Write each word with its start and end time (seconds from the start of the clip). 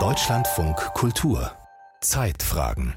Deutschlandfunk 0.00 0.76
Kultur 0.94 1.52
Zeitfragen 2.00 2.94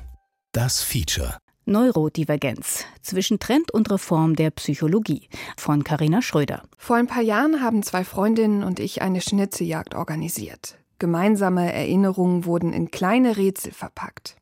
Das 0.53 0.81
Feature 0.81 1.35
Neurodivergenz 1.65 2.85
zwischen 3.01 3.39
Trend 3.39 3.73
und 3.73 3.91
Reform 3.91 4.37
der 4.37 4.51
Psychologie 4.51 5.27
von 5.57 5.83
Carina 5.83 6.21
Schröder. 6.21 6.63
Vor 6.77 6.95
ein 6.95 7.07
paar 7.07 7.23
Jahren 7.23 7.61
haben 7.61 7.83
zwei 7.83 8.05
Freundinnen 8.05 8.63
und 8.63 8.79
ich 8.79 9.01
eine 9.01 9.19
Schnitzejagd 9.19 9.95
organisiert. 9.95 10.77
Gemeinsame 10.97 11.73
Erinnerungen 11.73 12.45
wurden 12.45 12.71
in 12.71 12.89
kleine 12.89 13.35
Rätsel 13.35 13.73
verpackt. 13.73 14.37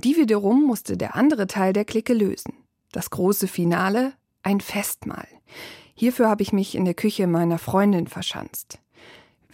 Die 0.00 0.18
wiederum 0.18 0.66
musste 0.66 0.98
der 0.98 1.16
andere 1.16 1.46
Teil 1.46 1.72
der 1.72 1.86
Clique 1.86 2.12
lösen. 2.12 2.52
Das 2.92 3.08
große 3.08 3.48
Finale 3.48 4.12
ein 4.42 4.60
Festmahl. 4.60 5.28
Hierfür 5.94 6.28
habe 6.28 6.42
ich 6.42 6.52
mich 6.52 6.74
in 6.74 6.84
der 6.84 6.92
Küche 6.92 7.26
meiner 7.26 7.56
Freundin 7.56 8.06
verschanzt. 8.06 8.80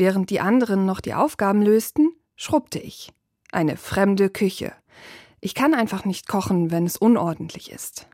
Während 0.01 0.31
die 0.31 0.41
anderen 0.41 0.87
noch 0.87 1.03
die 1.03 1.13
Aufgaben 1.13 1.61
lösten, 1.61 2.13
schrubbte 2.35 2.79
ich. 2.79 3.13
Eine 3.53 3.77
fremde 3.77 4.31
Küche. 4.31 4.73
Ich 5.43 5.55
kann 5.55 5.75
einfach 5.75 6.07
nicht 6.07 6.27
kochen, 6.27 6.71
wenn 6.71 6.87
es 6.87 6.97
unordentlich 6.97 7.71
ist. 7.71 8.09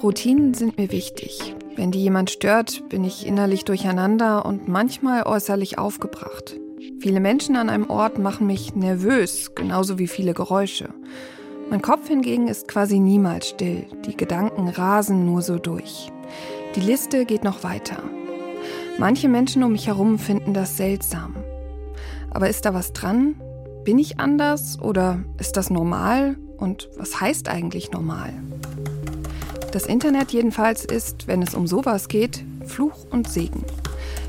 Routinen 0.00 0.54
sind 0.54 0.78
mir 0.78 0.92
wichtig. 0.92 1.56
Wenn 1.74 1.90
die 1.90 2.00
jemand 2.00 2.30
stört, 2.30 2.88
bin 2.90 3.02
ich 3.02 3.26
innerlich 3.26 3.64
durcheinander 3.64 4.46
und 4.46 4.68
manchmal 4.68 5.24
äußerlich 5.24 5.78
aufgebracht. 5.78 6.60
Viele 7.00 7.18
Menschen 7.18 7.56
an 7.56 7.68
einem 7.68 7.90
Ort 7.90 8.20
machen 8.20 8.46
mich 8.46 8.76
nervös, 8.76 9.56
genauso 9.56 9.98
wie 9.98 10.06
viele 10.06 10.32
Geräusche. 10.32 10.93
Mein 11.70 11.82
Kopf 11.82 12.08
hingegen 12.08 12.48
ist 12.48 12.68
quasi 12.68 12.98
niemals 12.98 13.48
still. 13.48 13.86
Die 14.06 14.16
Gedanken 14.16 14.68
rasen 14.68 15.24
nur 15.24 15.42
so 15.42 15.58
durch. 15.58 16.12
Die 16.76 16.80
Liste 16.80 17.24
geht 17.24 17.42
noch 17.42 17.64
weiter. 17.64 18.02
Manche 18.98 19.28
Menschen 19.28 19.62
um 19.64 19.72
mich 19.72 19.86
herum 19.86 20.18
finden 20.18 20.54
das 20.54 20.76
seltsam. 20.76 21.36
Aber 22.30 22.48
ist 22.48 22.64
da 22.64 22.74
was 22.74 22.92
dran? 22.92 23.34
Bin 23.84 23.98
ich 23.98 24.20
anders 24.20 24.78
oder 24.80 25.20
ist 25.38 25.56
das 25.56 25.70
normal? 25.70 26.36
Und 26.58 26.88
was 26.96 27.20
heißt 27.20 27.48
eigentlich 27.48 27.90
normal? 27.90 28.32
Das 29.72 29.86
Internet 29.86 30.30
jedenfalls 30.30 30.84
ist, 30.84 31.26
wenn 31.26 31.42
es 31.42 31.54
um 31.54 31.66
sowas 31.66 32.08
geht, 32.08 32.44
Fluch 32.64 33.06
und 33.10 33.28
Segen. 33.28 33.64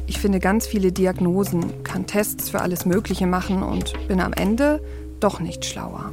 Ich 0.07 0.19
finde 0.19 0.39
ganz 0.39 0.67
viele 0.67 0.91
Diagnosen, 0.91 1.83
kann 1.83 2.07
Tests 2.07 2.49
für 2.49 2.61
alles 2.61 2.85
Mögliche 2.85 3.27
machen 3.27 3.61
und 3.61 3.93
bin 4.07 4.21
am 4.21 4.33
Ende 4.33 4.81
doch 5.19 5.39
nicht 5.39 5.65
schlauer. 5.65 6.11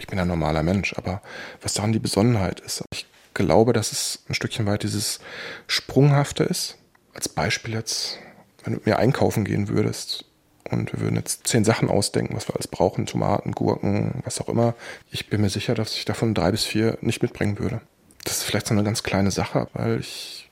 Ich 0.00 0.06
bin 0.06 0.18
ein 0.18 0.28
normaler 0.28 0.62
Mensch, 0.62 0.94
aber 0.96 1.20
was 1.60 1.74
daran 1.74 1.92
die 1.92 1.98
Besonnenheit 1.98 2.60
ist, 2.60 2.82
ich 2.90 3.06
glaube, 3.34 3.74
dass 3.74 3.92
es 3.92 4.24
ein 4.28 4.34
Stückchen 4.34 4.66
weit 4.66 4.82
dieses 4.82 5.20
Sprunghafte 5.66 6.42
ist. 6.42 6.78
Als 7.14 7.28
Beispiel 7.28 7.74
jetzt, 7.74 8.18
wenn 8.64 8.72
du 8.72 8.78
mit 8.78 8.86
mir 8.86 8.98
einkaufen 8.98 9.44
gehen 9.44 9.68
würdest 9.68 10.24
und 10.70 10.92
wir 10.92 11.00
würden 11.00 11.16
jetzt 11.16 11.46
zehn 11.46 11.64
Sachen 11.64 11.90
ausdenken, 11.90 12.34
was 12.34 12.48
wir 12.48 12.54
alles 12.54 12.66
brauchen, 12.66 13.04
Tomaten, 13.04 13.52
Gurken, 13.52 14.22
was 14.24 14.40
auch 14.40 14.48
immer. 14.48 14.74
Ich 15.10 15.28
bin 15.28 15.42
mir 15.42 15.50
sicher, 15.50 15.74
dass 15.74 15.94
ich 15.94 16.06
davon 16.06 16.34
drei 16.34 16.50
bis 16.50 16.64
vier 16.64 16.96
nicht 17.02 17.22
mitbringen 17.22 17.58
würde. 17.58 17.82
Das 18.24 18.38
ist 18.38 18.44
vielleicht 18.44 18.68
so 18.68 18.74
eine 18.74 18.84
ganz 18.84 19.02
kleine 19.02 19.30
Sache, 19.30 19.68
weil 19.74 20.00
ich, 20.00 20.50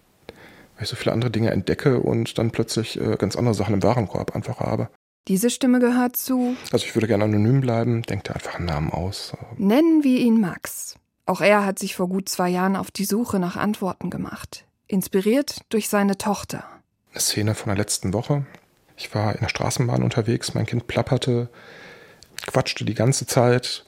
weil 0.76 0.84
ich 0.84 0.90
so 0.90 0.96
viele 0.96 1.12
andere 1.12 1.30
Dinge 1.30 1.52
entdecke 1.52 2.00
und 2.00 2.38
dann 2.38 2.50
plötzlich 2.50 3.00
äh, 3.00 3.16
ganz 3.16 3.34
andere 3.34 3.54
Sachen 3.54 3.74
im 3.74 3.82
Warenkorb 3.82 4.34
einfach 4.36 4.60
habe. 4.60 4.90
Diese 5.28 5.50
Stimme 5.50 5.78
gehört 5.78 6.16
zu. 6.16 6.56
Also 6.72 6.86
ich 6.86 6.96
würde 6.96 7.06
gerne 7.06 7.24
anonym 7.24 7.60
bleiben, 7.60 8.02
denkt 8.02 8.30
einfach 8.30 8.54
einen 8.54 8.64
Namen 8.64 8.90
aus. 8.90 9.34
Nennen 9.58 10.02
wir 10.02 10.18
ihn 10.18 10.40
Max. 10.40 10.96
Auch 11.26 11.42
er 11.42 11.66
hat 11.66 11.78
sich 11.78 11.94
vor 11.94 12.08
gut 12.08 12.30
zwei 12.30 12.48
Jahren 12.48 12.76
auf 12.76 12.90
die 12.90 13.04
Suche 13.04 13.38
nach 13.38 13.56
Antworten 13.56 14.08
gemacht. 14.08 14.64
Inspiriert 14.86 15.60
durch 15.68 15.90
seine 15.90 16.16
Tochter. 16.16 16.64
Eine 17.12 17.20
Szene 17.20 17.54
von 17.54 17.68
der 17.68 17.76
letzten 17.76 18.14
Woche. 18.14 18.46
Ich 18.96 19.14
war 19.14 19.34
in 19.34 19.40
der 19.40 19.50
Straßenbahn 19.50 20.02
unterwegs, 20.02 20.54
mein 20.54 20.64
Kind 20.64 20.86
plapperte, 20.86 21.50
quatschte 22.46 22.86
die 22.86 22.94
ganze 22.94 23.26
Zeit, 23.26 23.84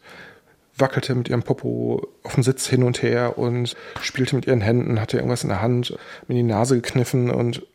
wackelte 0.77 1.15
mit 1.15 1.31
ihrem 1.31 1.43
Popo 1.43 2.07
auf 2.23 2.35
dem 2.35 2.43
Sitz 2.43 2.67
hin 2.67 2.83
und 2.83 3.03
her 3.03 3.39
und 3.39 3.77
spielte 4.03 4.37
mit 4.37 4.47
ihren 4.47 4.61
Händen, 4.61 5.01
hatte 5.01 5.17
irgendwas 5.17 5.43
in 5.43 5.49
der 5.49 5.63
Hand, 5.63 5.97
mir 6.29 6.35
die 6.35 6.43
Nase 6.43 6.77
gekniffen 6.77 7.31
und 7.31 7.67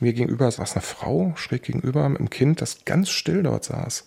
mir 0.00 0.12
gegenüber 0.12 0.50
saß 0.50 0.74
eine 0.74 0.82
Frau, 0.82 1.32
schräg 1.36 1.62
gegenüber, 1.62 2.08
mit 2.08 2.18
einem 2.18 2.30
Kind, 2.30 2.60
das 2.60 2.84
ganz 2.84 3.10
still 3.10 3.42
dort 3.42 3.64
saß. 3.64 4.06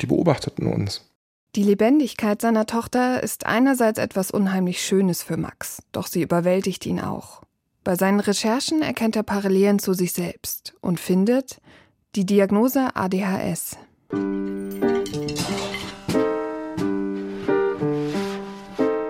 Die 0.00 0.06
beobachteten 0.06 0.66
uns. 0.66 1.10
Die 1.54 1.62
Lebendigkeit 1.62 2.42
seiner 2.42 2.66
Tochter 2.66 3.22
ist 3.22 3.46
einerseits 3.46 3.98
etwas 3.98 4.30
unheimlich 4.30 4.84
Schönes 4.84 5.22
für 5.22 5.36
Max, 5.36 5.82
doch 5.92 6.06
sie 6.06 6.22
überwältigt 6.22 6.84
ihn 6.84 7.00
auch. 7.00 7.42
Bei 7.82 7.94
seinen 7.94 8.20
Recherchen 8.20 8.82
erkennt 8.82 9.16
er 9.16 9.22
Parallelen 9.22 9.78
zu 9.78 9.94
sich 9.94 10.12
selbst 10.12 10.74
und 10.80 11.00
findet 11.00 11.60
die 12.14 12.26
Diagnose 12.26 12.94
ADHS. 12.94 13.78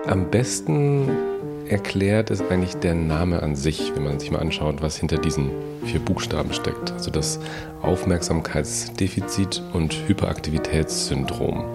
Am 0.05 0.29
besten 0.31 1.36
erklärt 1.69 2.29
ist 2.29 2.43
eigentlich 2.49 2.75
der 2.75 2.95
Name 2.95 3.41
an 3.43 3.55
sich, 3.55 3.93
wenn 3.95 4.03
man 4.03 4.19
sich 4.19 4.31
mal 4.31 4.39
anschaut, 4.39 4.81
was 4.81 4.97
hinter 4.97 5.17
diesen 5.17 5.51
vier 5.85 5.99
Buchstaben 5.99 6.53
steckt. 6.53 6.91
Also 6.91 7.11
das 7.11 7.39
Aufmerksamkeitsdefizit 7.81 9.61
und 9.73 9.93
Hyperaktivitätssyndrom. 10.07 11.65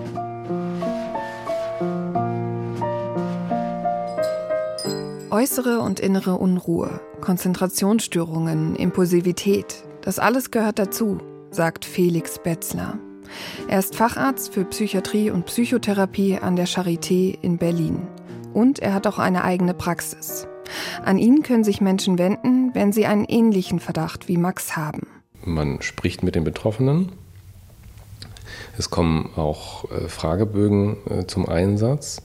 Äußere 5.30 5.80
und 5.80 5.98
innere 5.98 6.34
Unruhe, 6.34 7.00
Konzentrationsstörungen, 7.20 8.76
Impulsivität, 8.76 9.82
das 10.02 10.18
alles 10.18 10.50
gehört 10.50 10.78
dazu, 10.78 11.18
sagt 11.50 11.84
Felix 11.84 12.38
Betzler. 12.38 12.98
Er 13.66 13.78
ist 13.78 13.96
Facharzt 13.96 14.52
für 14.52 14.64
Psychiatrie 14.66 15.30
und 15.30 15.46
Psychotherapie 15.46 16.38
an 16.38 16.56
der 16.56 16.66
Charité 16.66 17.38
in 17.40 17.56
Berlin. 17.56 18.06
Und 18.52 18.78
er 18.78 18.94
hat 18.94 19.06
auch 19.06 19.18
eine 19.18 19.44
eigene 19.44 19.74
Praxis. 19.74 20.46
An 21.04 21.18
ihn 21.18 21.42
können 21.42 21.64
sich 21.64 21.80
Menschen 21.80 22.18
wenden, 22.18 22.74
wenn 22.74 22.92
sie 22.92 23.06
einen 23.06 23.24
ähnlichen 23.24 23.80
Verdacht 23.80 24.28
wie 24.28 24.36
Max 24.36 24.76
haben. 24.76 25.06
Man 25.44 25.82
spricht 25.82 26.22
mit 26.22 26.34
den 26.34 26.44
Betroffenen. 26.44 27.12
Es 28.78 28.90
kommen 28.90 29.30
auch 29.36 29.90
äh, 29.90 30.08
Fragebögen 30.08 30.96
äh, 31.10 31.26
zum 31.26 31.48
Einsatz. 31.48 32.22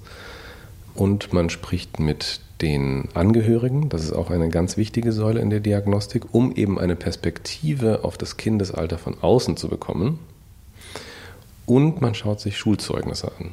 Und 0.94 1.34
man 1.34 1.50
spricht 1.50 2.00
mit 2.00 2.42
den 2.62 3.10
Angehörigen, 3.14 3.90
das 3.90 4.04
ist 4.04 4.14
auch 4.14 4.32
eine 4.32 4.50
ganz 4.50 4.78
wichtige 4.78 5.12
Säule 5.12 5.42
in 5.42 5.52
der 5.52 5.60
Diagnostik, 5.60 6.34
um 6.34 6.52
eben 6.56 6.80
eine 6.80 6.96
Perspektive 6.96 8.04
auf 8.04 8.18
das 8.18 8.38
Kindesalter 8.38 8.98
von 8.98 9.16
außen 9.22 9.58
zu 9.58 9.68
bekommen. 9.68 10.20
Und 11.68 12.02
man 12.02 12.16
schaut 12.16 12.40
sich 12.40 12.58
Schulzeugnisse 12.58 13.32
an. 13.38 13.52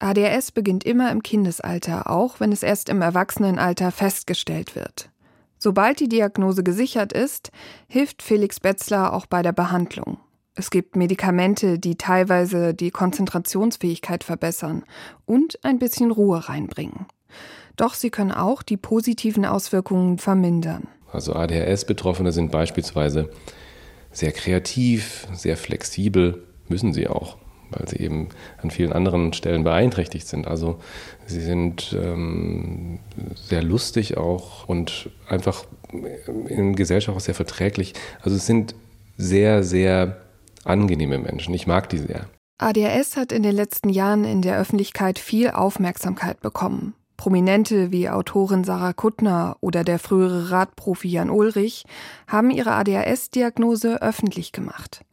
ADHS 0.00 0.52
beginnt 0.52 0.84
immer 0.84 1.10
im 1.10 1.22
Kindesalter, 1.22 2.08
auch 2.10 2.38
wenn 2.38 2.52
es 2.52 2.62
erst 2.62 2.88
im 2.88 3.02
Erwachsenenalter 3.02 3.90
festgestellt 3.90 4.76
wird. 4.76 5.10
Sobald 5.58 5.98
die 5.98 6.08
Diagnose 6.08 6.62
gesichert 6.62 7.12
ist, 7.12 7.50
hilft 7.88 8.22
Felix 8.22 8.60
Betzler 8.60 9.12
auch 9.12 9.26
bei 9.26 9.42
der 9.42 9.52
Behandlung. 9.52 10.18
Es 10.54 10.70
gibt 10.70 10.96
Medikamente, 10.96 11.78
die 11.78 11.96
teilweise 11.96 12.74
die 12.74 12.90
Konzentrationsfähigkeit 12.90 14.22
verbessern 14.22 14.84
und 15.26 15.64
ein 15.64 15.78
bisschen 15.78 16.10
Ruhe 16.12 16.48
reinbringen. 16.48 17.06
Doch 17.76 17.94
sie 17.94 18.10
können 18.10 18.32
auch 18.32 18.62
die 18.62 18.76
positiven 18.76 19.44
Auswirkungen 19.44 20.18
vermindern. 20.18 20.88
Also 21.12 21.34
ADHS-Betroffene 21.34 22.32
sind 22.32 22.50
beispielsweise 22.52 23.30
sehr 24.12 24.32
kreativ, 24.32 25.26
sehr 25.32 25.56
flexibel, 25.56 26.44
müssen 26.68 26.92
sie 26.92 27.08
auch 27.08 27.36
weil 27.70 27.88
sie 27.88 27.98
eben 27.98 28.28
an 28.62 28.70
vielen 28.70 28.92
anderen 28.92 29.32
Stellen 29.32 29.64
beeinträchtigt 29.64 30.26
sind. 30.26 30.46
Also 30.46 30.78
sie 31.26 31.40
sind 31.40 31.96
ähm, 31.98 33.00
sehr 33.34 33.62
lustig 33.62 34.16
auch 34.16 34.68
und 34.68 35.10
einfach 35.28 35.64
in 36.48 36.76
Gesellschaft 36.76 37.16
auch 37.16 37.20
sehr 37.20 37.34
verträglich. 37.34 37.94
Also 38.22 38.36
es 38.36 38.46
sind 38.46 38.74
sehr, 39.16 39.62
sehr 39.62 40.18
angenehme 40.64 41.18
Menschen. 41.18 41.54
Ich 41.54 41.66
mag 41.66 41.88
die 41.88 41.98
sehr. 41.98 42.26
ADHS 42.58 43.16
hat 43.16 43.32
in 43.32 43.42
den 43.42 43.54
letzten 43.54 43.88
Jahren 43.88 44.24
in 44.24 44.42
der 44.42 44.58
Öffentlichkeit 44.58 45.18
viel 45.18 45.50
Aufmerksamkeit 45.50 46.40
bekommen. 46.40 46.94
Prominente 47.16 47.90
wie 47.90 48.08
Autorin 48.08 48.64
Sarah 48.64 48.92
Kuttner 48.92 49.56
oder 49.60 49.82
der 49.82 49.98
frühere 49.98 50.50
Radprofi 50.50 51.08
Jan 51.08 51.30
Ulrich 51.30 51.84
haben 52.28 52.50
ihre 52.50 52.72
ADHS-Diagnose 52.72 54.00
öffentlich 54.00 54.52
gemacht. 54.52 55.04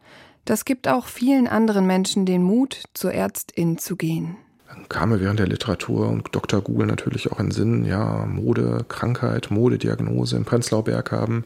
Das 0.45 0.63
gibt 0.63 0.87
auch 0.87 1.07
vielen 1.07 1.47
anderen 1.47 1.87
Menschen 1.87 2.25
den 2.25 2.43
Mut, 2.43 2.83
zur 2.93 3.13
Ärztin 3.13 3.77
zu 3.77 3.95
gehen. 3.95 4.37
Dann 4.67 4.87
kam 4.89 5.09
mir 5.09 5.19
während 5.19 5.39
der 5.39 5.47
Literatur 5.47 6.09
und 6.09 6.33
Dr. 6.33 6.61
Google 6.61 6.87
natürlich 6.87 7.31
auch 7.31 7.39
in 7.39 7.51
Sinn, 7.51 7.85
ja, 7.85 8.25
Mode, 8.25 8.85
Krankheit, 8.87 9.49
Modediagnose 9.49 10.37
im 10.37 10.45
Prenzlauer 10.45 10.83
Berg 10.83 11.11
haben 11.11 11.45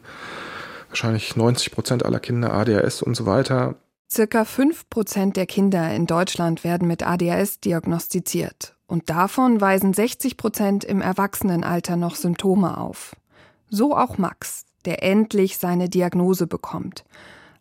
wahrscheinlich 0.88 1.36
90 1.36 1.72
Prozent 1.72 2.04
aller 2.04 2.20
Kinder 2.20 2.52
ADHS 2.52 3.02
und 3.02 3.14
so 3.14 3.24
weiter. 3.24 3.76
Circa 4.10 4.44
5 4.44 4.90
Prozent 4.90 5.36
der 5.36 5.46
Kinder 5.46 5.94
in 5.94 6.06
Deutschland 6.06 6.64
werden 6.64 6.88
mit 6.88 7.06
ADHS 7.06 7.60
diagnostiziert. 7.60 8.74
Und 8.86 9.08
davon 9.08 9.60
weisen 9.60 9.94
60 9.94 10.36
Prozent 10.36 10.84
im 10.84 11.00
Erwachsenenalter 11.00 11.96
noch 11.96 12.16
Symptome 12.16 12.76
auf. 12.76 13.14
So 13.68 13.96
auch 13.96 14.18
Max, 14.18 14.64
der 14.84 15.04
endlich 15.04 15.58
seine 15.58 15.88
Diagnose 15.88 16.48
bekommt. 16.48 17.04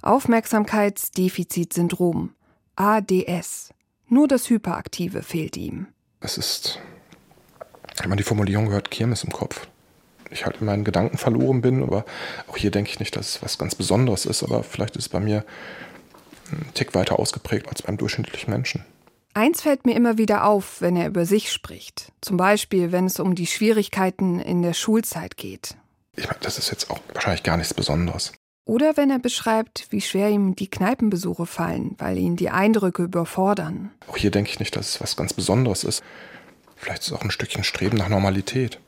Aufmerksamkeitsdefizitsyndrom, 0.02 2.36
ADS. 2.76 3.74
Nur 4.08 4.28
das 4.28 4.50
Hyperaktive 4.50 5.24
fehlt 5.24 5.58
ihm. 5.58 5.88
Es 6.20 6.38
ist, 6.38 6.80
wenn 7.98 8.10
man 8.10 8.18
die 8.18 8.24
Formulierung 8.24 8.70
hört, 8.70 8.92
Kirmes 8.92 9.24
im 9.24 9.32
Kopf. 9.32 9.68
Ich 10.32 10.46
halt 10.46 10.62
in 10.62 10.66
meinen 10.66 10.84
Gedanken 10.84 11.18
verloren 11.18 11.62
bin, 11.62 11.84
aber 11.84 12.06
auch 12.48 12.58
hier 12.58 12.72
denke 12.72 12.92
ich 12.92 13.00
nicht, 13.00 13.16
dass 13.16 13.36
es 13.36 13.44
was 13.44 13.58
ganz 13.58 13.76
Besonderes 13.76 14.26
ist, 14.26 14.44
aber 14.44 14.64
vielleicht 14.64 14.96
ist 14.96 15.04
es 15.04 15.10
bei 15.10 15.20
mir 15.20 15.46
ein 16.52 16.66
Tick 16.74 16.96
weiter 16.96 17.20
ausgeprägt 17.20 17.68
als 17.68 17.82
beim 17.82 17.98
durchschnittlichen 17.98 18.52
Menschen. 18.52 18.86
Eins 19.34 19.62
fällt 19.62 19.86
mir 19.86 19.96
immer 19.96 20.18
wieder 20.18 20.46
auf, 20.46 20.82
wenn 20.82 20.96
er 20.96 21.08
über 21.08 21.26
sich 21.26 21.52
spricht. 21.52 22.12
Zum 22.22 22.38
Beispiel, 22.38 22.92
wenn 22.92 23.06
es 23.06 23.20
um 23.20 23.36
die 23.36 23.48
Schwierigkeiten 23.48 24.40
in 24.40 24.62
der 24.62 24.74
Schulzeit 24.74 25.38
geht. 25.38 25.76
Ich 26.16 26.28
meine, 26.28 26.40
das 26.42 26.58
ist 26.58 26.72
jetzt 26.72 26.90
auch 26.90 27.00
wahrscheinlich 27.14 27.44
gar 27.44 27.58
nichts 27.58 27.74
Besonderes. 27.74 28.34
Oder 28.70 28.98
wenn 28.98 29.10
er 29.10 29.18
beschreibt, 29.18 29.88
wie 29.90 30.00
schwer 30.00 30.30
ihm 30.30 30.56
die 30.56 30.70
Kneipenbesuche 30.70 31.48
fallen, 31.48 31.96
weil 31.98 32.20
ihn 32.20 32.36
die 32.36 32.52
Eindrücke 32.52 33.02
überfordern. 33.02 33.90
Auch 34.08 34.16
hier 34.16 34.30
denke 34.30 34.52
ich 34.52 34.60
nicht, 34.60 34.76
dass 34.76 34.90
es 34.90 35.02
was 35.02 35.16
ganz 35.16 35.34
Besonderes 35.34 35.84
ist. 35.84 36.04
Vielleicht 36.76 37.02
ist 37.02 37.08
es 37.08 37.14
auch 37.14 37.24
ein 37.24 37.32
Stückchen 37.32 37.64
Streben 37.64 37.98
nach 37.98 38.10
Normalität. 38.10 38.80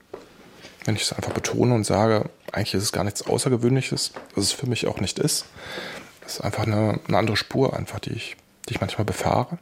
Wenn 0.86 0.96
ich 0.96 1.02
es 1.02 1.14
einfach 1.14 1.32
betone 1.32 1.74
und 1.74 1.84
sage, 1.84 2.30
eigentlich 2.52 2.76
ist 2.76 2.84
es 2.84 2.92
gar 2.92 3.04
nichts 3.04 3.26
Außergewöhnliches, 3.26 4.14
was 4.36 4.44
es 4.44 4.52
für 4.52 4.68
mich 4.68 4.86
auch 4.86 5.00
nicht 5.00 5.18
ist. 5.18 5.46
Das 6.22 6.36
ist 6.36 6.42
einfach 6.42 6.68
eine, 6.68 7.00
eine 7.08 7.18
andere 7.18 7.36
Spur, 7.36 7.76
einfach, 7.76 7.98
die 7.98 8.12
ich, 8.12 8.38
die 8.70 8.76
ich 8.76 8.82
manchmal 8.82 9.06
befahre. 9.06 9.58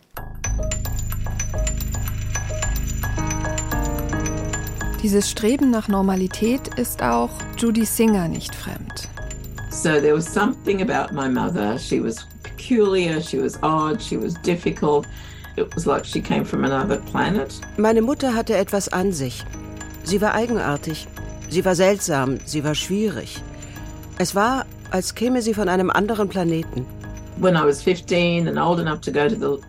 Dieses 5.02 5.32
Streben 5.32 5.72
nach 5.72 5.88
Normalität 5.88 6.78
ist 6.78 7.02
auch 7.02 7.32
Judy 7.58 7.86
Singer 7.86 8.28
nicht 8.28 8.54
fremd. 8.54 9.08
So 9.70 10.02
there 10.02 10.14
was 10.14 10.28
something 10.28 10.82
about 10.82 11.14
my 11.14 11.28
mother. 11.28 11.78
She 11.78 12.00
was 12.00 12.26
peculiar, 12.44 13.22
she 13.22 13.38
was 13.38 13.58
odd, 13.62 14.02
she 14.02 14.18
was 14.18 14.34
difficult. 14.42 15.06
It 15.58 15.74
was 15.76 15.86
like 15.86 16.06
she 16.06 16.22
came 16.22 16.44
from 16.44 16.64
another 16.64 16.98
planet. 17.12 17.60
Meine 17.78 18.02
Mutter 18.02 18.34
hatte 18.34 18.56
etwas 18.58 18.88
an 18.90 19.14
sich. 19.14 19.44
Sie 20.04 20.22
war 20.22 20.34
eigenartig. 20.34 21.08
Sie 21.50 21.64
war 21.66 21.76
seltsam, 21.76 22.40
sie 22.46 22.64
war 22.64 22.76
schwierig. 22.76 23.42
Es 24.18 24.36
war, 24.36 24.66
als 24.92 25.16
käme 25.16 25.42
sie 25.42 25.54
von 25.54 25.70
einem 25.70 25.90
anderen 25.90 26.30
Planeten. 26.30 26.86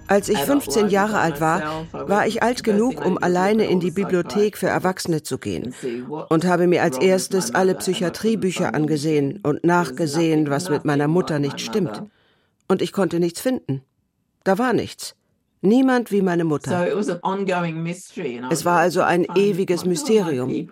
Als 0.07 0.29
ich 0.29 0.39
15 0.39 0.89
Jahre 0.89 1.19
alt 1.19 1.41
war, 1.41 1.87
war 1.93 2.27
ich 2.27 2.43
alt 2.43 2.65
genug, 2.65 3.05
um 3.05 3.19
alleine 3.23 3.67
in 3.67 3.81
die 3.81 3.91
Bibliothek 3.91 4.57
für 4.57 4.69
Erwachsene 4.69 5.23
zu 5.23 5.39
gehen 5.39 5.75
und 6.29 6.45
habe 6.45 6.67
mir 6.67 6.83
als 6.83 6.99
erstes 6.99 7.55
alle 7.55 7.75
Psychiatriebücher 7.75 8.75
angesehen 8.75 9.41
und 9.43 9.65
nachgesehen, 9.65 10.51
was 10.51 10.69
mit 10.71 10.85
meiner 10.85 11.09
Mutter 11.09 11.39
nicht 11.39 11.61
stimmt. 11.61 12.03
Und 12.69 12.83
ich 12.83 12.93
konnte 12.93 13.21
nichts 13.21 13.41
finden. 13.41 13.83
Da 14.45 14.59
war 14.59 14.73
nichts. 14.73 15.15
Niemand 15.63 16.11
wie 16.11 16.23
meine 16.23 16.45
Mutter. 16.45 16.87
Es 18.51 18.65
war 18.65 18.79
also 18.79 19.03
ein 19.03 19.27
ewiges 19.35 19.85
Mysterium. 19.85 20.69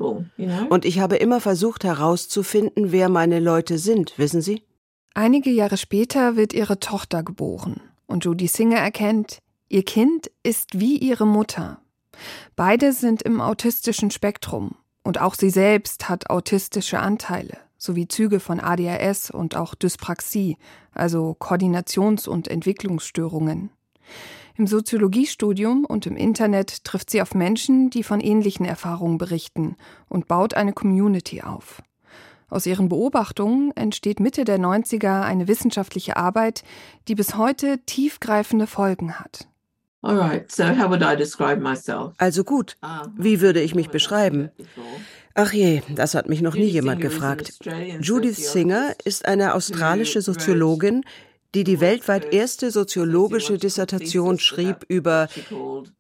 Und 0.71 0.85
ich 0.87 0.99
habe 0.99 1.17
immer 1.17 1.41
versucht 1.41 1.85
herauszufinden, 1.85 2.91
wer 2.91 3.11
meine 3.11 3.39
Leute 3.39 3.77
sind, 3.77 4.15
wissen 4.19 4.41
Sie? 4.41 4.63
Einige 5.15 5.51
Jahre 5.51 5.77
später 5.77 6.37
wird 6.37 6.53
ihre 6.53 6.81
Tochter 6.81 7.23
geboren 7.23 7.81
und 8.07 8.25
Judy 8.25 8.47
Singer 8.47 8.79
erkennt, 8.79 9.39
ihr 9.69 9.85
Kind 9.85 10.31
ist 10.43 10.79
wie 10.79 10.97
ihre 10.99 11.27
Mutter. 11.27 11.81
Beide 12.57 12.93
sind 12.93 13.23
im 13.23 13.41
autistischen 13.41 14.11
Spektrum 14.11 14.77
und 15.03 15.21
auch 15.21 15.35
sie 15.35 15.51
selbst 15.51 16.09
hat 16.09 16.31
autistische 16.31 17.01
Anteile 17.01 17.59
sowie 17.79 18.09
Züge 18.09 18.41
von 18.41 18.61
ADHS 18.61 19.31
und 19.31 19.57
auch 19.57 19.75
Dyspraxie, 19.75 20.59
also 20.93 21.37
Koordinations- 21.39 22.29
und 22.29 22.49
Entwicklungsstörungen. 22.49 23.71
Im 24.57 24.67
Soziologiestudium 24.67 25.85
und 25.85 26.07
im 26.07 26.17
Internet 26.17 26.83
trifft 26.85 27.11
sie 27.11 27.23
auf 27.23 27.35
Menschen, 27.35 27.91
die 27.91 28.03
von 28.03 28.21
ähnlichen 28.21 28.67
Erfahrungen 28.67 29.17
berichten 29.17 29.77
und 30.09 30.27
baut 30.27 30.55
eine 30.55 30.73
Community 30.73 31.43
auf. 31.43 31.81
Aus 32.51 32.67
ihren 32.67 32.89
Beobachtungen 32.89 33.73
entsteht 33.77 34.21
Mitte 34.21 34.45
der 34.45 34.59
90er 34.59 35.23
eine 35.23 35.49
wissenschaftliche 35.49 36.17
Arbeit, 36.17 36.63
die 37.07 37.15
bis 37.15 37.37
heute 37.37 37.79
tiefgreifende 37.85 38.67
Folgen 38.67 39.19
hat. 39.19 39.49
Also 42.19 42.45
gut, 42.45 42.77
wie 43.17 43.41
würde 43.41 43.61
ich 43.61 43.75
mich 43.75 43.89
beschreiben? 43.89 44.51
Ach 45.35 45.53
je, 45.53 45.83
das 45.95 46.15
hat 46.15 46.29
mich 46.29 46.41
noch 46.41 46.55
nie 46.55 46.69
jemand 46.69 47.01
gefragt. 47.01 47.59
Judith 48.01 48.53
Singer 48.53 48.93
ist 49.05 49.27
eine 49.27 49.55
australische 49.55 50.23
Soziologin, 50.23 51.05
die 51.55 51.65
die 51.65 51.81
weltweit 51.81 52.33
erste 52.33 52.71
soziologische 52.71 53.59
Dissertation 53.59 54.39
schrieb 54.39 54.85
über, 54.89 55.29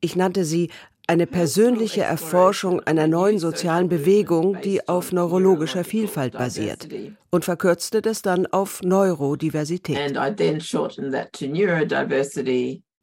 ich 0.01 0.15
nannte 0.17 0.45
sie 0.45 0.71
eine 1.09 1.27
persönliche 1.27 2.03
Erforschung 2.03 2.81
einer 2.81 3.07
neuen 3.07 3.39
sozialen 3.39 3.89
Bewegung, 3.89 4.61
die 4.61 4.87
auf 4.89 5.11
neurologischer 5.11 5.83
Vielfalt 5.83 6.35
basiert 6.35 6.87
und 7.31 7.45
verkürzte 7.45 8.03
das 8.03 8.23
dann 8.23 8.47
auf 8.47 8.83
Neurodiversität. 8.83 9.97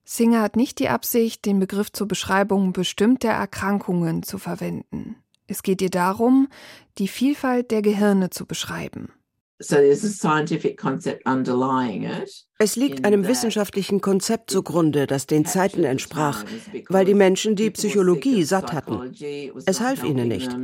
Singer 0.07 0.41
hat 0.43 0.55
nicht 0.55 0.77
die 0.79 0.89
Absicht, 0.89 1.45
den 1.45 1.59
Begriff 1.59 1.91
zur 1.91 2.07
Beschreibung 2.07 2.73
bestimmter 2.73 3.29
Erkrankungen 3.29 4.21
zu 4.21 4.37
verwenden. 4.37 5.15
Es 5.47 5.63
geht 5.63 5.81
ihr 5.81 5.89
darum, 5.89 6.47
die 6.99 7.07
Vielfalt 7.07 7.71
der 7.71 7.81
Gehirne 7.81 8.29
zu 8.29 8.45
beschreiben. 8.45 9.11
Es 12.57 12.75
liegt 12.75 13.05
einem 13.05 13.27
wissenschaftlichen 13.27 14.01
Konzept 14.01 14.51
zugrunde, 14.51 15.07
das 15.07 15.27
den 15.27 15.45
Zeiten 15.45 15.83
entsprach, 15.83 16.43
weil 16.89 17.05
die 17.05 17.13
Menschen 17.13 17.55
die 17.55 17.69
Psychologie 17.71 18.43
satt 18.43 18.71
hatten. 18.71 19.11
Es 19.65 19.81
half 19.81 20.03
ihnen 20.03 20.27
nicht. 20.27 20.55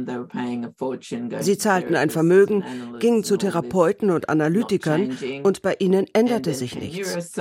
Sie 1.40 1.58
zahlten 1.58 1.96
ein 1.96 2.10
Vermögen, 2.10 2.64
gingen 3.00 3.24
zu 3.24 3.38
Therapeuten 3.38 4.10
und 4.10 4.30
Analytikern 4.30 5.18
und 5.44 5.62
bei 5.62 5.76
ihnen 5.80 6.06
änderte 6.14 6.54
sich 6.54 6.76
nichts. 6.76 7.38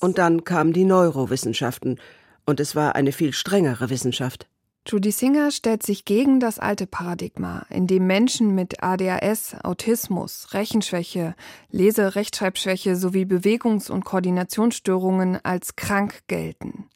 Und 0.00 0.18
dann 0.18 0.44
kamen 0.44 0.72
die 0.72 0.84
Neurowissenschaften 0.84 2.00
und 2.46 2.60
es 2.60 2.74
war 2.74 2.94
eine 2.94 3.12
viel 3.12 3.32
strengere 3.32 3.90
Wissenschaft. 3.90 4.48
Judy 4.86 5.12
Singer 5.12 5.50
stellt 5.50 5.82
sich 5.82 6.04
gegen 6.04 6.40
das 6.40 6.58
alte 6.58 6.86
Paradigma, 6.86 7.64
in 7.70 7.86
dem 7.86 8.06
Menschen 8.06 8.54
mit 8.54 8.82
ADHS, 8.82 9.56
Autismus, 9.64 10.48
Rechenschwäche, 10.52 11.34
Lese-, 11.70 12.14
Rechtschreibschwäche 12.14 12.94
sowie 12.94 13.24
Bewegungs- 13.24 13.90
und 13.90 14.04
Koordinationsstörungen 14.04 15.42
als 15.42 15.76
krank 15.76 16.24
gelten. 16.26 16.90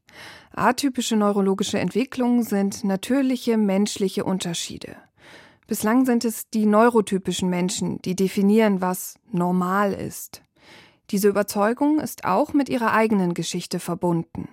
Atypische 0.55 1.17
neurologische 1.17 1.79
Entwicklungen 1.79 2.43
sind 2.43 2.85
natürliche 2.85 3.57
menschliche 3.57 4.25
Unterschiede. 4.25 4.97
Bislang 5.67 6.05
sind 6.05 6.27
es 6.27 6.51
die 6.51 6.67
neurotypischen 6.67 7.49
Menschen, 7.49 8.03
die 8.03 8.15
definieren, 8.15 8.83
was 8.83 9.19
normal 9.33 9.95
ist. 9.95 10.43
Diese 11.11 11.29
Überzeugung 11.29 12.01
ist 12.01 12.27
auch 12.27 12.53
mit 12.53 12.69
ihrer 12.69 12.93
eigenen 12.93 13.33
Geschichte 13.33 13.81
verbunden. 13.81 14.51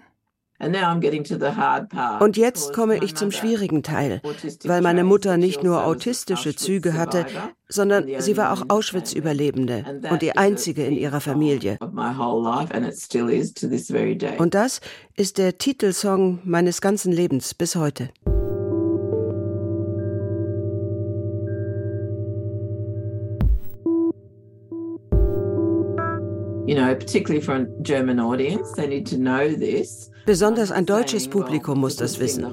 Und 2.19 2.37
jetzt 2.37 2.73
komme 2.73 2.97
ich 3.03 3.15
zum 3.15 3.31
schwierigen 3.31 3.83
Teil, 3.83 4.21
weil 4.63 4.81
meine 4.81 5.03
Mutter 5.03 5.37
nicht 5.37 5.63
nur 5.63 5.85
autistische 5.85 6.55
Züge 6.55 6.93
hatte, 6.93 7.25
sondern 7.67 8.05
sie 8.19 8.37
war 8.37 8.53
auch 8.53 8.63
Auschwitz-Überlebende 8.69 10.01
und 10.09 10.21
die 10.21 10.37
einzige 10.37 10.85
in 10.85 10.95
ihrer 10.95 11.21
Familie. 11.21 11.77
Und 14.37 14.53
das 14.53 14.81
ist 15.15 15.37
der 15.37 15.57
Titelsong 15.57 16.39
meines 16.43 16.81
ganzen 16.81 17.11
Lebens 17.11 17.53
bis 17.53 17.75
heute. 17.75 18.09
Besonders 30.25 30.71
ein 30.71 30.87
deutsches 30.87 31.27
Publikum 31.27 31.79
muss 31.79 31.97
das 31.97 32.19
wissen. 32.19 32.45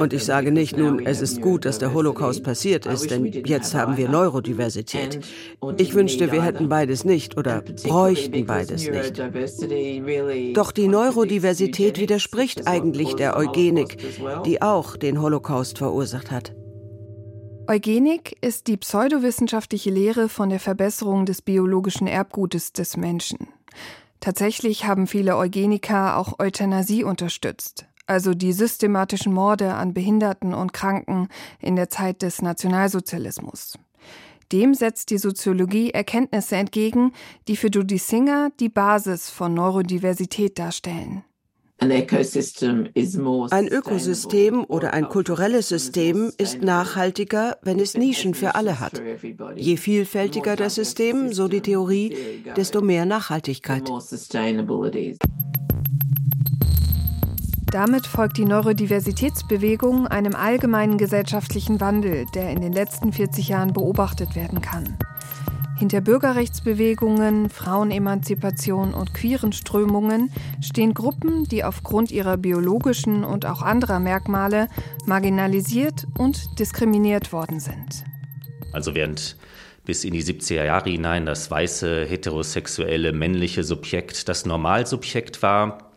Und 0.00 0.12
ich 0.14 0.24
sage 0.24 0.50
nicht 0.50 0.78
nun, 0.78 1.04
es 1.04 1.20
ist 1.20 1.42
gut, 1.42 1.66
dass 1.66 1.78
der 1.78 1.92
Holocaust 1.92 2.42
passiert 2.42 2.86
ist, 2.86 3.10
denn 3.10 3.26
jetzt 3.26 3.74
haben 3.74 3.98
wir 3.98 4.08
Neurodiversität. 4.08 5.20
Ich 5.76 5.94
wünschte, 5.94 6.32
wir 6.32 6.42
hätten 6.42 6.70
beides 6.70 7.04
nicht 7.04 7.36
oder 7.36 7.62
bräuchten 7.84 8.46
beides 8.46 8.88
nicht. 8.88 9.22
Doch 10.54 10.72
die 10.72 10.88
Neurodiversität 10.88 11.98
widerspricht 11.98 12.66
eigentlich 12.66 13.14
der 13.16 13.36
Eugenik, 13.36 13.98
die 14.46 14.62
auch 14.62 14.96
den 14.96 15.20
Holocaust 15.20 15.76
verursacht 15.76 16.30
hat. 16.30 16.54
Eugenik 17.72 18.36
ist 18.42 18.66
die 18.66 18.76
pseudowissenschaftliche 18.76 19.88
Lehre 19.88 20.28
von 20.28 20.50
der 20.50 20.60
Verbesserung 20.60 21.24
des 21.24 21.40
biologischen 21.40 22.06
Erbgutes 22.06 22.74
des 22.74 22.98
Menschen. 22.98 23.48
Tatsächlich 24.20 24.84
haben 24.84 25.06
viele 25.06 25.38
Eugeniker 25.38 26.18
auch 26.18 26.38
Euthanasie 26.38 27.02
unterstützt, 27.02 27.86
also 28.06 28.34
die 28.34 28.52
systematischen 28.52 29.32
Morde 29.32 29.72
an 29.72 29.94
Behinderten 29.94 30.52
und 30.52 30.74
Kranken 30.74 31.28
in 31.60 31.74
der 31.74 31.88
Zeit 31.88 32.20
des 32.20 32.42
Nationalsozialismus. 32.42 33.78
Dem 34.52 34.74
setzt 34.74 35.08
die 35.08 35.16
Soziologie 35.16 35.92
Erkenntnisse 35.92 36.56
entgegen, 36.56 37.14
die 37.48 37.56
für 37.56 37.70
Judy 37.70 37.96
Singer 37.96 38.50
die 38.60 38.68
Basis 38.68 39.30
von 39.30 39.54
Neurodiversität 39.54 40.58
darstellen. 40.58 41.24
Ein 43.50 43.68
Ökosystem 43.68 44.64
oder 44.64 44.92
ein 44.92 45.08
kulturelles 45.08 45.68
System 45.68 46.30
ist 46.38 46.62
nachhaltiger, 46.62 47.56
wenn 47.62 47.80
es 47.80 47.96
Nischen 47.96 48.34
für 48.34 48.54
alle 48.54 48.78
hat. 48.78 49.02
Je 49.56 49.76
vielfältiger 49.76 50.54
das 50.54 50.76
System, 50.76 51.32
so 51.32 51.48
die 51.48 51.60
Theorie, 51.60 52.16
desto 52.56 52.82
mehr 52.82 53.04
Nachhaltigkeit. 53.04 53.90
Damit 57.72 58.06
folgt 58.06 58.36
die 58.36 58.44
Neurodiversitätsbewegung 58.44 60.06
einem 60.06 60.36
allgemeinen 60.36 60.98
gesellschaftlichen 60.98 61.80
Wandel, 61.80 62.26
der 62.34 62.50
in 62.50 62.60
den 62.60 62.72
letzten 62.72 63.12
40 63.12 63.48
Jahren 63.48 63.72
beobachtet 63.72 64.36
werden 64.36 64.60
kann. 64.60 64.98
Hinter 65.82 66.00
Bürgerrechtsbewegungen, 66.00 67.50
Frauenemanzipation 67.50 68.94
und 68.94 69.14
queeren 69.14 69.52
Strömungen 69.52 70.30
stehen 70.60 70.94
Gruppen, 70.94 71.48
die 71.48 71.64
aufgrund 71.64 72.12
ihrer 72.12 72.36
biologischen 72.36 73.24
und 73.24 73.46
auch 73.46 73.62
anderer 73.62 73.98
Merkmale 73.98 74.68
marginalisiert 75.06 76.06
und 76.16 76.60
diskriminiert 76.60 77.32
worden 77.32 77.58
sind. 77.58 78.04
Also 78.70 78.94
während 78.94 79.36
bis 79.84 80.04
in 80.04 80.12
die 80.12 80.22
70er 80.22 80.62
Jahre 80.62 80.88
hinein 80.88 81.26
das 81.26 81.50
weiße, 81.50 82.04
heterosexuelle, 82.04 83.12
männliche 83.12 83.64
Subjekt 83.64 84.28
das 84.28 84.46
Normalsubjekt 84.46 85.42
war, 85.42 85.90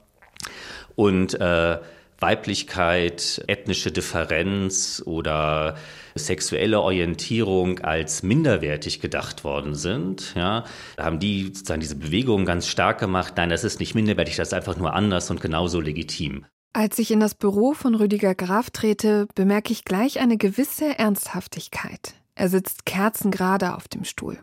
und 0.95 1.39
äh, 1.39 1.77
Weiblichkeit, 2.19 3.43
ethnische 3.45 3.91
Differenz 3.91 5.03
oder 5.05 5.75
sexuelle 6.17 6.79
Orientierung 6.81 7.79
als 7.79 8.23
minderwertig 8.23 9.01
gedacht 9.01 9.43
worden 9.43 9.75
sind, 9.75 10.33
ja, 10.35 10.63
haben 10.97 11.19
die 11.19 11.45
sozusagen 11.45 11.81
diese 11.81 11.97
Bewegung 11.97 12.45
ganz 12.45 12.67
stark 12.67 12.99
gemacht. 12.99 13.33
Nein, 13.35 13.49
das 13.49 13.63
ist 13.63 13.79
nicht 13.79 13.95
minderwertig, 13.95 14.37
das 14.37 14.49
ist 14.49 14.53
einfach 14.53 14.77
nur 14.77 14.93
anders 14.93 15.29
und 15.29 15.41
genauso 15.41 15.81
legitim. 15.81 16.45
Als 16.73 16.99
ich 16.99 17.11
in 17.11 17.19
das 17.19 17.35
Büro 17.35 17.73
von 17.73 17.95
Rüdiger 17.95 18.35
Graf 18.35 18.69
trete, 18.69 19.27
bemerke 19.35 19.71
ich 19.71 19.85
gleich 19.85 20.19
eine 20.19 20.37
gewisse 20.37 20.97
Ernsthaftigkeit. 20.97 22.15
Er 22.35 22.49
sitzt 22.49 22.85
kerzengerade 22.85 23.75
auf 23.75 23.87
dem 23.87 24.03
Stuhl. 24.03 24.37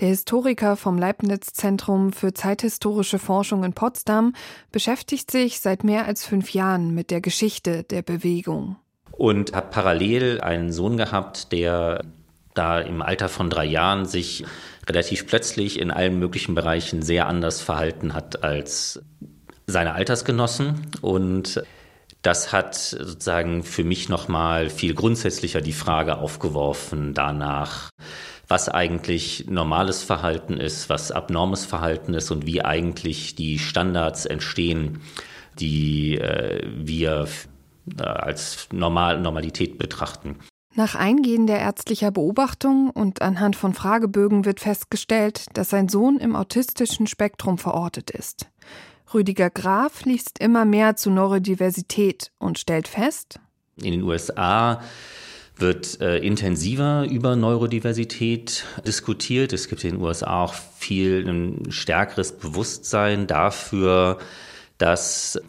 Der 0.00 0.08
Historiker 0.08 0.76
vom 0.76 0.98
Leibniz-Zentrum 0.98 2.12
für 2.12 2.32
zeithistorische 2.32 3.18
Forschung 3.18 3.64
in 3.64 3.72
Potsdam 3.72 4.34
beschäftigt 4.72 5.30
sich 5.30 5.60
seit 5.60 5.84
mehr 5.84 6.06
als 6.06 6.24
fünf 6.24 6.52
Jahren 6.54 6.94
mit 6.94 7.10
der 7.10 7.20
Geschichte 7.20 7.84
der 7.84 8.02
Bewegung. 8.02 8.76
Und 9.12 9.54
hat 9.54 9.70
parallel 9.70 10.40
einen 10.40 10.72
Sohn 10.72 10.96
gehabt, 10.96 11.52
der 11.52 12.02
da 12.54 12.80
im 12.80 13.02
Alter 13.02 13.28
von 13.28 13.50
drei 13.50 13.64
Jahren 13.64 14.06
sich 14.06 14.44
relativ 14.88 15.26
plötzlich 15.26 15.78
in 15.78 15.90
allen 15.90 16.18
möglichen 16.18 16.54
Bereichen 16.54 17.02
sehr 17.02 17.26
anders 17.26 17.60
verhalten 17.60 18.14
hat 18.14 18.42
als 18.42 19.02
seine 19.66 19.94
Altersgenossen. 19.94 20.86
Und 21.00 21.62
das 22.22 22.52
hat 22.52 22.74
sozusagen 22.74 23.62
für 23.62 23.84
mich 23.84 24.08
nochmal 24.08 24.68
viel 24.68 24.94
grundsätzlicher 24.94 25.60
die 25.60 25.72
Frage 25.72 26.18
aufgeworfen 26.18 27.14
danach, 27.14 27.90
was 28.46 28.68
eigentlich 28.68 29.46
normales 29.48 30.02
Verhalten 30.02 30.58
ist, 30.58 30.90
was 30.90 31.12
abnormes 31.12 31.64
Verhalten 31.64 32.14
ist 32.14 32.30
und 32.30 32.46
wie 32.46 32.62
eigentlich 32.62 33.36
die 33.36 33.58
Standards 33.58 34.26
entstehen, 34.26 35.00
die 35.58 36.18
äh, 36.18 36.66
wir 36.74 37.26
als 37.98 38.68
normal, 38.72 39.20
Normalität 39.20 39.78
betrachten. 39.78 40.36
Nach 40.74 40.94
eingehender 40.94 41.58
ärztlicher 41.58 42.10
Beobachtung 42.10 42.90
und 42.90 43.22
anhand 43.22 43.56
von 43.56 43.74
Fragebögen 43.74 44.44
wird 44.44 44.60
festgestellt, 44.60 45.46
dass 45.54 45.70
sein 45.70 45.88
Sohn 45.88 46.18
im 46.18 46.36
autistischen 46.36 47.06
Spektrum 47.06 47.58
verortet 47.58 48.10
ist. 48.10 48.48
Rüdiger 49.12 49.50
Graf 49.50 50.04
liest 50.04 50.38
immer 50.38 50.64
mehr 50.64 50.94
zu 50.94 51.10
Neurodiversität 51.10 52.30
und 52.38 52.60
stellt 52.60 52.86
fest, 52.86 53.40
in 53.82 53.92
den 53.92 54.02
USA 54.02 54.82
wird 55.56 56.00
äh, 56.00 56.18
intensiver 56.18 57.06
über 57.08 57.36
Neurodiversität 57.36 58.64
diskutiert. 58.86 59.52
Es 59.52 59.68
gibt 59.68 59.84
in 59.84 59.92
den 59.92 60.00
USA 60.00 60.42
auch 60.42 60.54
viel 60.54 61.26
ein 61.28 61.70
stärkeres 61.70 62.32
Bewusstsein 62.32 63.26
dafür, 63.26 64.18
dass 64.78 65.40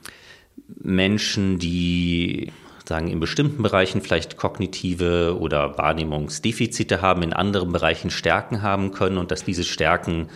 Menschen, 0.67 1.59
die 1.59 2.51
sagen 2.87 3.07
in 3.07 3.19
bestimmten 3.19 3.63
Bereichen 3.63 4.01
vielleicht 4.01 4.37
kognitive 4.37 5.37
oder 5.39 5.77
Wahrnehmungsdefizite 5.77 7.01
haben, 7.01 7.23
in 7.23 7.33
anderen 7.33 7.71
Bereichen 7.71 8.09
Stärken 8.09 8.61
haben 8.61 8.91
können 8.91 9.17
und 9.17 9.31
dass 9.31 9.43
diese 9.43 9.63
Stärken 9.63 10.27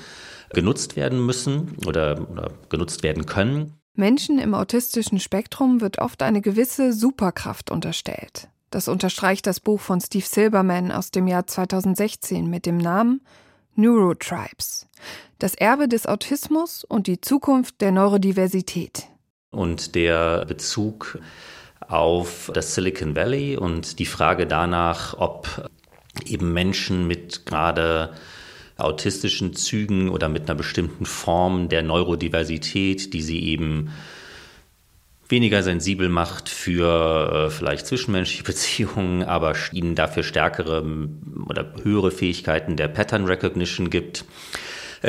genutzt 0.53 0.95
werden 0.95 1.25
müssen 1.25 1.77
oder, 1.86 2.29
oder 2.31 2.51
genutzt 2.69 3.03
werden 3.03 3.25
können. 3.25 3.74
Menschen 3.93 4.39
im 4.39 4.53
autistischen 4.53 5.19
Spektrum 5.19 5.81
wird 5.81 6.00
oft 6.00 6.22
eine 6.22 6.41
gewisse 6.41 6.93
Superkraft 6.93 7.72
unterstellt. 7.72 8.50
Das 8.69 8.88
unterstreicht 8.88 9.48
das 9.48 9.60
Buch 9.60 9.79
von 9.79 10.01
Steve 10.01 10.25
Silberman 10.25 10.91
aus 10.91 11.12
dem 11.12 11.27
Jahr 11.27 11.48
2016 11.48 12.50
mit 12.50 12.65
dem 12.65 12.77
Namen 12.77 13.22
Neurotribes. 13.75 14.88
Das 15.39 15.55
Erbe 15.55 15.88
des 15.88 16.07
Autismus 16.07 16.84
und 16.84 17.07
die 17.07 17.22
Zukunft 17.22 17.81
der 17.81 17.91
Neurodiversität. 17.91 19.07
Und 19.55 19.95
der 19.95 20.45
Bezug 20.45 21.17
auf 21.88 22.51
das 22.53 22.75
Silicon 22.75 23.15
Valley 23.15 23.57
und 23.57 24.00
die 24.00 24.05
Frage 24.05 24.47
danach, 24.47 25.15
ob 25.17 25.69
eben 26.25 26.53
Menschen 26.53 27.07
mit 27.07 27.45
gerade 27.45 28.13
autistischen 28.77 29.53
Zügen 29.53 30.09
oder 30.09 30.29
mit 30.29 30.50
einer 30.50 30.57
bestimmten 30.57 31.05
Form 31.05 31.69
der 31.69 31.83
Neurodiversität, 31.83 33.13
die 33.13 33.21
sie 33.21 33.43
eben 33.45 33.91
weniger 35.27 35.63
sensibel 35.63 36.09
macht 36.09 36.50
für 36.50 37.47
äh, 37.47 37.50
vielleicht 37.50 37.88
zwischenmenschliche 37.88 38.43
Beziehungen, 38.51 39.24
aber 39.24 39.55
ihnen 39.71 39.95
dafür 39.95 40.24
stärkere 40.24 40.83
oder 41.47 41.74
höhere 41.83 42.12
Fähigkeiten 42.12 42.75
der 42.75 42.89
Pattern 42.89 43.25
Recognition 43.25 43.89
gibt, 43.89 44.25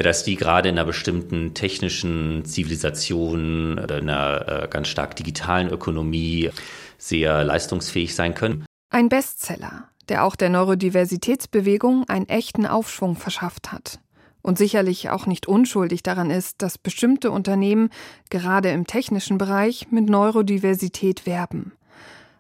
dass 0.02 0.24
die 0.24 0.36
gerade 0.36 0.68
in 0.68 0.76
einer 0.76 0.86
bestimmten 0.86 1.54
technischen 1.54 2.44
Zivilisation 2.44 3.78
oder 3.78 3.98
in 3.98 4.10
einer 4.10 4.64
äh, 4.64 4.68
ganz 4.68 4.88
stark 4.88 5.16
digitalen 5.16 5.68
Ökonomie 5.68 6.50
sehr 6.98 7.44
leistungsfähig 7.44 8.14
sein 8.14 8.34
können. 8.34 8.64
Ein 8.90 9.08
Bestseller, 9.08 9.88
der 10.08 10.24
auch 10.24 10.36
der 10.36 10.50
Neurodiversitätsbewegung 10.50 12.08
einen 12.08 12.28
echten 12.28 12.66
Aufschwung 12.66 13.16
verschafft 13.16 13.72
hat 13.72 14.00
und 14.42 14.58
sicherlich 14.58 15.10
auch 15.10 15.26
nicht 15.26 15.48
unschuldig 15.48 16.04
daran 16.04 16.30
ist, 16.30 16.62
dass 16.62 16.78
bestimmte 16.78 17.32
Unternehmen 17.32 17.90
gerade 18.30 18.70
im 18.70 18.86
technischen 18.86 19.38
Bereich 19.38 19.88
mit 19.90 20.08
Neurodiversität 20.08 21.26
werben. 21.26 21.72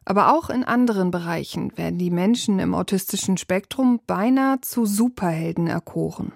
Aber 0.04 0.32
auch 0.32 0.48
in 0.48 0.62
anderen 0.62 1.10
Bereichen 1.10 1.76
werden 1.76 1.98
die 1.98 2.12
Menschen 2.12 2.60
im 2.60 2.74
autistischen 2.74 3.38
Spektrum 3.38 4.00
beinahe 4.06 4.60
zu 4.60 4.86
Superhelden 4.86 5.66
erkoren. 5.66 6.32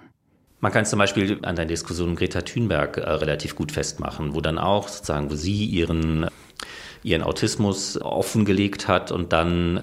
Man 0.60 0.72
kann 0.72 0.82
es 0.82 0.90
zum 0.90 0.98
Beispiel 0.98 1.38
an 1.42 1.56
der 1.56 1.64
Diskussion 1.64 2.10
um 2.10 2.16
Greta 2.16 2.42
Thunberg 2.42 2.98
äh, 2.98 3.10
relativ 3.10 3.56
gut 3.56 3.72
festmachen, 3.72 4.34
wo 4.34 4.40
dann 4.40 4.58
auch 4.58 4.88
sozusagen, 4.88 5.30
wo 5.30 5.34
sie 5.34 5.64
ihren, 5.64 6.26
ihren 7.02 7.22
Autismus 7.22 8.00
offengelegt 8.00 8.86
hat 8.86 9.10
und 9.10 9.32
dann 9.32 9.82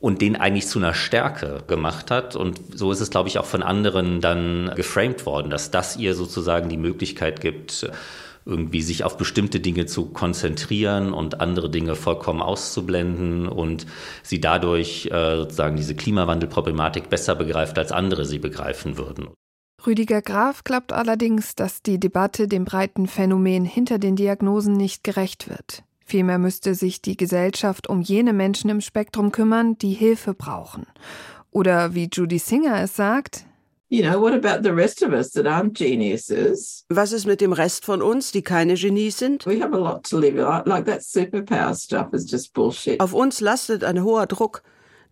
und 0.00 0.22
den 0.22 0.36
eigentlich 0.36 0.68
zu 0.68 0.78
einer 0.78 0.94
Stärke 0.94 1.64
gemacht 1.66 2.10
hat. 2.10 2.36
Und 2.36 2.60
so 2.72 2.92
ist 2.92 3.00
es, 3.00 3.10
glaube 3.10 3.28
ich, 3.28 3.38
auch 3.38 3.44
von 3.44 3.62
anderen 3.62 4.20
dann 4.20 4.72
geframed 4.76 5.26
worden, 5.26 5.50
dass 5.50 5.70
das 5.70 5.96
ihr 5.96 6.14
sozusagen 6.14 6.68
die 6.68 6.76
Möglichkeit 6.76 7.40
gibt, 7.40 7.90
irgendwie 8.46 8.80
sich 8.80 9.04
auf 9.04 9.16
bestimmte 9.18 9.60
Dinge 9.60 9.86
zu 9.86 10.06
konzentrieren 10.06 11.12
und 11.12 11.40
andere 11.40 11.68
Dinge 11.68 11.96
vollkommen 11.96 12.42
auszublenden 12.42 13.48
und 13.48 13.86
sie 14.22 14.40
dadurch 14.40 15.06
äh, 15.06 15.36
sozusagen 15.36 15.76
diese 15.76 15.94
Klimawandelproblematik 15.94 17.10
besser 17.10 17.34
begreift, 17.34 17.78
als 17.78 17.92
andere 17.92 18.24
sie 18.24 18.38
begreifen 18.38 18.96
würden. 18.98 19.28
Rüdiger 19.86 20.22
Graf 20.22 20.64
glaubt 20.64 20.92
allerdings, 20.92 21.54
dass 21.54 21.82
die 21.82 22.00
Debatte 22.00 22.48
dem 22.48 22.64
breiten 22.64 23.06
Phänomen 23.06 23.64
hinter 23.64 23.98
den 23.98 24.16
Diagnosen 24.16 24.74
nicht 24.74 25.04
gerecht 25.04 25.48
wird. 25.48 25.84
Vielmehr 26.04 26.38
müsste 26.38 26.74
sich 26.74 27.02
die 27.02 27.16
Gesellschaft 27.16 27.88
um 27.88 28.00
jene 28.00 28.32
Menschen 28.32 28.70
im 28.70 28.80
Spektrum 28.80 29.30
kümmern, 29.30 29.78
die 29.78 29.92
Hilfe 29.92 30.34
brauchen. 30.34 30.86
Oder 31.50 31.94
wie 31.94 32.08
Judy 32.12 32.38
Singer 32.38 32.80
es 32.82 32.96
sagt, 32.96 33.44
You 33.90 34.02
know, 34.02 34.20
what 34.20 34.34
about 34.34 34.62
the 34.62 34.74
rest 34.74 35.02
of 35.02 35.12
us 35.12 35.30
that 35.30 35.46
aren't 35.46 35.72
geniuses? 35.72 36.84
Was 36.90 37.12
ist 37.12 37.26
mit 37.26 37.40
dem 37.40 37.54
Rest 37.54 37.86
von 37.86 38.02
uns, 38.02 38.32
die 38.32 38.42
keine 38.42 38.74
Genies 38.74 39.16
sind? 39.16 39.46
We 39.46 39.62
have 39.62 39.74
a 39.74 39.78
lot 39.78 40.02
to 40.10 40.18
live 40.18 40.34
with. 40.34 40.66
Like 40.66 40.84
that 40.84 41.02
superpower 41.02 41.74
stuff 41.74 42.12
is 42.12 42.30
just 42.30 42.52
bullshit. 42.52 43.00
Auf 43.00 43.14
uns 43.14 43.40
lastet 43.40 43.84
ein 43.84 44.02
hoher 44.02 44.26
Druck. 44.26 44.62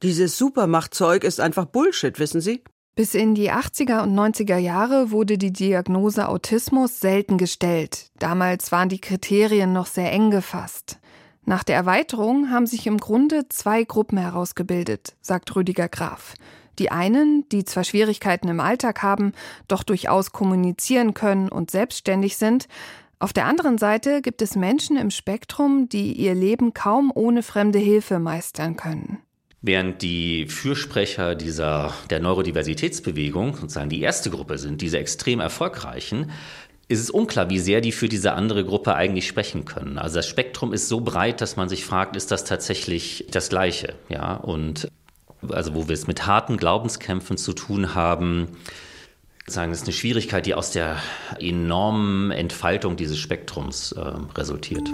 Dieses 0.03 0.37
Supermachtzeug 0.37 1.25
ist 1.25 1.41
einfach 1.41 1.65
Bullshit, 1.65 2.19
wissen 2.19 2.43
Sie? 2.43 2.63
Bis 2.97 3.15
in 3.15 3.35
die 3.35 3.53
80er 3.53 4.03
und 4.03 4.19
90er 4.19 4.57
Jahre 4.57 5.11
wurde 5.11 5.37
die 5.37 5.53
Diagnose 5.53 6.31
Autismus 6.31 6.99
selten 6.99 7.37
gestellt. 7.37 8.07
Damals 8.19 8.73
waren 8.73 8.89
die 8.89 9.03
Kriterien 9.03 9.75
noch 9.75 9.85
sehr 9.85 10.11
eng 10.11 10.31
gefasst. 10.31 10.99
Nach 11.45 11.63
der 11.63 11.77
Erweiterung 11.77 12.51
haben 12.51 12.67
sich 12.67 12.87
im 12.87 12.97
Grunde 12.97 13.51
zwei 13.51 13.85
Gruppen 13.85 14.17
herausgebildet, 14.17 15.15
sagt 15.21 15.55
Rüdiger 15.55 15.91
Graf. 15.91 16.33
Die 16.79 16.91
einen, 16.91 17.47
die 17.51 17.67
zwar 17.67 17.85
Schwierigkeiten 17.85 18.49
im 18.49 18.61
Alltag 18.61 19.03
haben, 19.03 19.33
doch 19.69 19.83
durchaus 19.83 20.33
kommunizieren 20.33 21.13
können 21.13 21.51
und 21.51 21.71
selbstständig 21.71 22.39
sind, 22.39 22.67
auf 23.19 23.35
der 23.35 23.45
anderen 23.45 23.77
Seite 23.77 24.23
gibt 24.23 24.41
es 24.41 24.57
Menschen 24.57 24.97
im 24.97 25.11
Spektrum, 25.11 25.91
die 25.91 26.15
ihr 26.15 26.35
Leben 26.35 26.73
kaum 26.73 27.13
ohne 27.15 27.43
fremde 27.43 27.79
Hilfe 27.79 28.19
meistern 28.19 28.77
können. 28.77 29.19
Während 29.63 30.03
die 30.03 30.47
Fürsprecher 30.47 31.35
dieser, 31.35 31.93
der 32.11 32.21
Neurodiversitätsbewegung 32.21 33.57
sozusagen 33.57 33.89
die 33.89 34.01
erste 34.01 34.31
Gruppe 34.31 34.59
sind, 34.59 34.83
diese 34.83 34.99
extrem 34.99 35.41
erfolgreichen, 35.41 36.31
ist 36.89 37.01
es 37.01 37.11
unklar, 37.11 37.51
wie 37.51 37.59
sehr 37.59 37.81
die 37.81 37.91
für 37.91 38.09
diese 38.09 38.33
andere 38.33 38.65
Gruppe 38.65 38.95
eigentlich 38.95 39.27
sprechen 39.27 39.65
können. 39.65 39.99
Also 39.99 40.17
das 40.17 40.29
Spektrum 40.29 40.73
ist 40.73 40.89
so 40.89 41.01
breit, 41.01 41.41
dass 41.41 41.57
man 41.57 41.69
sich 41.69 41.85
fragt, 41.85 42.15
ist 42.15 42.31
das 42.31 42.45
tatsächlich 42.45 43.27
das 43.31 43.49
Gleiche? 43.49 43.95
Ja, 44.09 44.35
und 44.35 44.89
also 45.49 45.75
wo 45.75 45.89
wir 45.89 45.95
es 45.95 46.07
mit 46.07 46.27
harten 46.27 46.57
Glaubenskämpfen 46.57 47.37
zu 47.37 47.53
tun 47.53 47.95
haben, 47.95 48.49
sagen, 49.47 49.73
das 49.73 49.81
ist 49.81 49.87
eine 49.87 49.95
Schwierigkeit, 49.95 50.47
die 50.47 50.55
aus 50.55 50.71
der 50.71 50.97
enormen 51.41 52.31
Entfaltung 52.31 52.97
dieses 52.97 53.19
Spektrums 53.19 53.93
äh, 53.93 54.01
resultiert. 54.37 54.89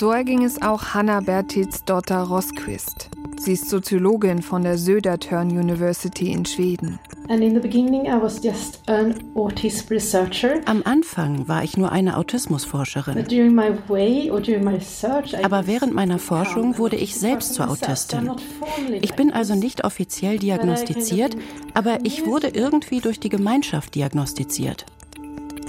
So 0.00 0.12
erging 0.12 0.44
es 0.44 0.62
auch 0.62 0.94
Hanna 0.94 1.20
Bertilsdotter 1.20 2.22
Rosquist. 2.22 3.10
Sie 3.38 3.52
ist 3.52 3.68
Soziologin 3.68 4.40
von 4.40 4.62
der 4.62 4.78
Södertörn 4.78 5.50
University 5.50 6.32
in 6.32 6.46
Schweden. 6.46 6.98
Am 10.64 10.82
Anfang 10.84 11.48
war 11.48 11.64
ich 11.64 11.76
nur 11.76 11.92
eine 11.92 12.16
Autismusforscherin. 12.16 13.18
Aber 15.42 15.66
während 15.66 15.94
meiner 15.94 16.18
Forschung 16.18 16.78
wurde 16.78 16.96
ich 16.96 17.14
selbst 17.16 17.52
zur 17.52 17.68
Autistin. 17.68 18.30
Ich 19.02 19.12
bin 19.12 19.30
also 19.30 19.54
nicht 19.54 19.84
offiziell 19.84 20.38
diagnostiziert, 20.38 21.36
aber 21.74 21.98
ich 22.04 22.24
wurde 22.24 22.48
irgendwie 22.48 23.00
durch 23.00 23.20
die 23.20 23.28
Gemeinschaft 23.28 23.94
diagnostiziert. 23.94 24.86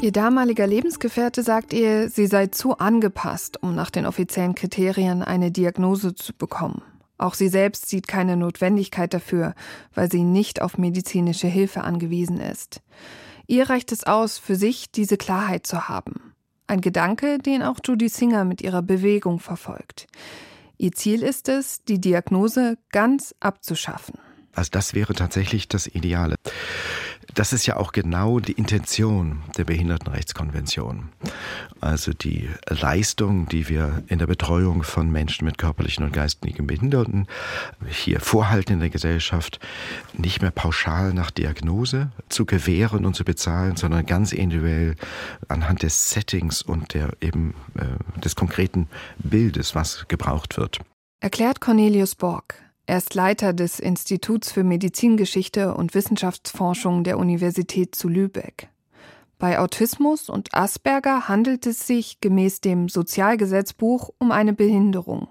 Ihr 0.02 0.12
damaliger 0.12 0.66
Lebensgefährte 0.66 1.44
sagt 1.44 1.74
ihr, 1.74 2.10
sie 2.10 2.26
sei 2.26 2.48
zu 2.48 2.80
angepasst, 2.80 3.62
um 3.62 3.76
nach 3.76 3.92
den 3.92 4.08
offiziellen 4.08 4.56
Kriterien 4.56 5.22
eine 5.22 5.52
Diagnose 5.52 6.16
zu 6.16 6.34
bekommen. 6.34 6.82
Auch 7.20 7.36
sie 7.36 7.50
selbst 7.50 7.88
sieht 7.88 8.08
keine 8.08 8.36
Notwendigkeit 8.36 9.14
dafür, 9.14 9.54
weil 9.94 10.10
sie 10.10 10.24
nicht 10.24 10.60
auf 10.60 10.80
medizinische 10.80 11.46
Hilfe 11.46 11.84
angewiesen 11.84 12.40
ist. 12.40 12.82
Ihr 13.46 13.70
reicht 13.70 13.92
es 13.92 14.04
aus, 14.04 14.40
für 14.40 14.56
sich 14.56 14.92
diese 14.92 15.18
Klarheit 15.18 15.68
zu 15.68 15.88
haben. 15.88 16.34
Ein 16.66 16.82
Gedanke, 16.82 17.38
den 17.38 17.62
auch 17.62 17.78
Judy 17.86 18.10
Singer 18.10 18.44
mit 18.44 18.62
ihrer 18.62 18.82
Bewegung 18.82 19.40
verfolgt. 19.40 20.08
Ihr 20.80 20.94
Ziel 20.94 21.22
ist 21.22 21.48
es, 21.48 21.84
die 21.84 22.02
Diagnose 22.02 22.80
ganz 22.92 23.36
abzuschaffen. 23.40 24.16
Also 24.56 24.70
das 24.72 24.96
wäre 24.96 25.14
tatsächlich 25.14 25.68
das 25.68 25.86
Ideale. 25.86 26.36
Das 27.34 27.54
ist 27.54 27.66
ja 27.66 27.78
auch 27.78 27.92
genau 27.92 28.40
die 28.40 28.54
Intention 28.54 29.42
der 29.58 29.64
Behindertenrechtskonvention. 29.64 31.10
Also 31.80 32.14
die 32.14 32.50
Leistung, 32.68 33.48
die 33.48 33.70
wir 33.70 34.04
in 34.08 34.20
der 34.20 34.28
Betreuung 34.28 34.84
von 34.84 35.10
Menschen 35.10 35.46
mit 35.46 35.58
körperlichen 35.58 36.04
und 36.04 36.14
geistigen 36.14 36.68
Behinderten 36.68 37.28
hier 37.88 38.20
vorhalten 38.20 38.74
in 38.74 38.80
der 38.80 38.90
Gesellschaft, 38.90 39.60
nicht 40.14 40.42
mehr 40.42 40.52
pauschal 40.52 41.14
nach 41.14 41.32
Diagnose 41.32 42.12
zu 42.30 42.46
gewähren 42.46 43.06
und 43.06 43.16
zu 43.16 43.24
bezahlen, 43.24 43.76
sondern 43.78 44.06
ganz 44.06 44.34
individuell 44.34 44.96
anhand 45.48 45.84
des 45.84 46.10
Settings 46.10 46.62
und 46.62 46.94
der 46.94 47.12
eben 47.22 47.54
äh, 47.76 48.20
des 48.20 48.36
konkreten 48.36 48.88
Bildes, 49.20 49.74
was 49.76 50.06
gebraucht 50.08 50.58
wird. 50.58 50.80
Erklärt 51.22 51.62
Cornelius 51.62 52.16
Borg. 52.16 52.56
Er 52.86 52.98
ist 52.98 53.14
Leiter 53.14 53.54
des 53.54 53.80
Instituts 53.80 54.52
für 54.52 54.64
Medizingeschichte 54.64 55.74
und 55.76 55.94
Wissenschaftsforschung 55.94 57.04
der 57.04 57.18
Universität 57.18 57.96
zu 57.96 58.10
Lübeck. 58.10 58.70
Bei 59.38 59.60
Autismus 59.60 60.30
und 60.30 60.54
Asperger 60.54 61.28
handelt 61.28 61.66
es 61.66 61.88
sich 61.88 62.22
gemäß 62.22 62.62
dem 62.62 62.90
Sozialgesetzbuch 62.90 64.10
um 64.20 64.32
eine 64.32 64.54
Behinderung. 64.54 65.28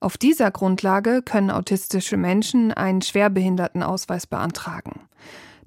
Auf 0.00 0.16
dieser 0.16 0.50
Grundlage 0.50 1.22
können 1.22 1.50
autistische 1.50 2.16
Menschen 2.16 2.72
einen 2.72 3.02
Schwerbehindertenausweis 3.02 4.26
beantragen. 4.26 5.00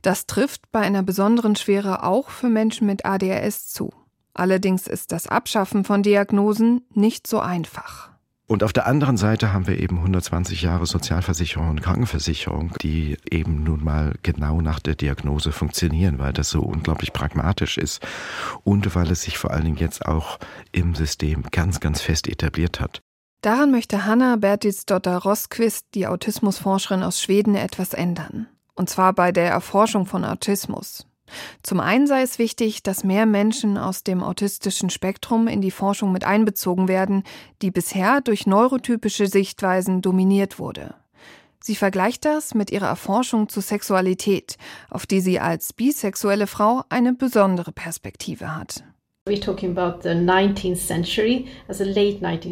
Das 0.01 0.25
trifft 0.25 0.71
bei 0.71 0.79
einer 0.79 1.03
besonderen 1.03 1.55
Schwere 1.55 2.03
auch 2.03 2.29
für 2.29 2.49
Menschen 2.49 2.87
mit 2.87 3.05
ADHS 3.05 3.69
zu. 3.69 3.91
Allerdings 4.33 4.87
ist 4.87 5.11
das 5.11 5.27
Abschaffen 5.27 5.83
von 5.83 6.03
Diagnosen 6.03 6.85
nicht 6.93 7.27
so 7.27 7.39
einfach. 7.39 8.10
Und 8.51 8.65
auf 8.65 8.73
der 8.73 8.85
anderen 8.85 9.15
Seite 9.15 9.53
haben 9.53 9.65
wir 9.65 9.79
eben 9.79 9.99
120 9.99 10.61
Jahre 10.61 10.85
Sozialversicherung 10.85 11.69
und 11.69 11.81
Krankenversicherung, 11.81 12.73
die 12.81 13.15
eben 13.29 13.63
nun 13.63 13.81
mal 13.81 14.15
genau 14.23 14.59
nach 14.59 14.81
der 14.81 14.95
Diagnose 14.95 15.53
funktionieren, 15.53 16.19
weil 16.19 16.33
das 16.33 16.49
so 16.49 16.59
unglaublich 16.59 17.13
pragmatisch 17.13 17.77
ist 17.77 18.05
und 18.65 18.93
weil 18.93 19.09
es 19.09 19.21
sich 19.21 19.37
vor 19.37 19.51
allen 19.51 19.63
Dingen 19.63 19.77
jetzt 19.77 20.05
auch 20.05 20.37
im 20.73 20.95
System 20.95 21.43
ganz, 21.51 21.79
ganz 21.79 22.01
fest 22.01 22.27
etabliert 22.27 22.81
hat. 22.81 22.99
Daran 23.39 23.71
möchte 23.71 24.03
Hanna 24.03 24.35
Bertilsdotter 24.35 25.19
Rosquist, 25.19 25.85
die 25.93 26.05
Autismusforscherin 26.07 27.03
aus 27.03 27.21
Schweden, 27.21 27.55
etwas 27.55 27.93
ändern. 27.93 28.47
Und 28.75 28.89
zwar 28.89 29.13
bei 29.13 29.31
der 29.31 29.49
Erforschung 29.49 30.05
von 30.05 30.25
Autismus. 30.25 31.07
Zum 31.63 31.79
einen 31.79 32.07
sei 32.07 32.21
es 32.21 32.39
wichtig, 32.39 32.83
dass 32.83 33.03
mehr 33.03 33.25
Menschen 33.25 33.77
aus 33.77 34.03
dem 34.03 34.23
autistischen 34.23 34.89
Spektrum 34.89 35.47
in 35.47 35.61
die 35.61 35.71
Forschung 35.71 36.11
mit 36.11 36.23
einbezogen 36.23 36.87
werden, 36.87 37.23
die 37.61 37.71
bisher 37.71 38.21
durch 38.21 38.47
neurotypische 38.47 39.27
Sichtweisen 39.27 40.01
dominiert 40.01 40.59
wurde. 40.59 40.95
Sie 41.63 41.75
vergleicht 41.75 42.25
das 42.25 42.55
mit 42.55 42.71
ihrer 42.71 42.87
Erforschung 42.87 43.47
zur 43.47 43.61
Sexualität, 43.61 44.57
auf 44.89 45.05
die 45.05 45.21
sie 45.21 45.39
als 45.39 45.73
bisexuelle 45.73 46.47
Frau 46.47 46.83
eine 46.89 47.13
besondere 47.13 47.71
Perspektive 47.71 48.55
hat. 48.55 48.83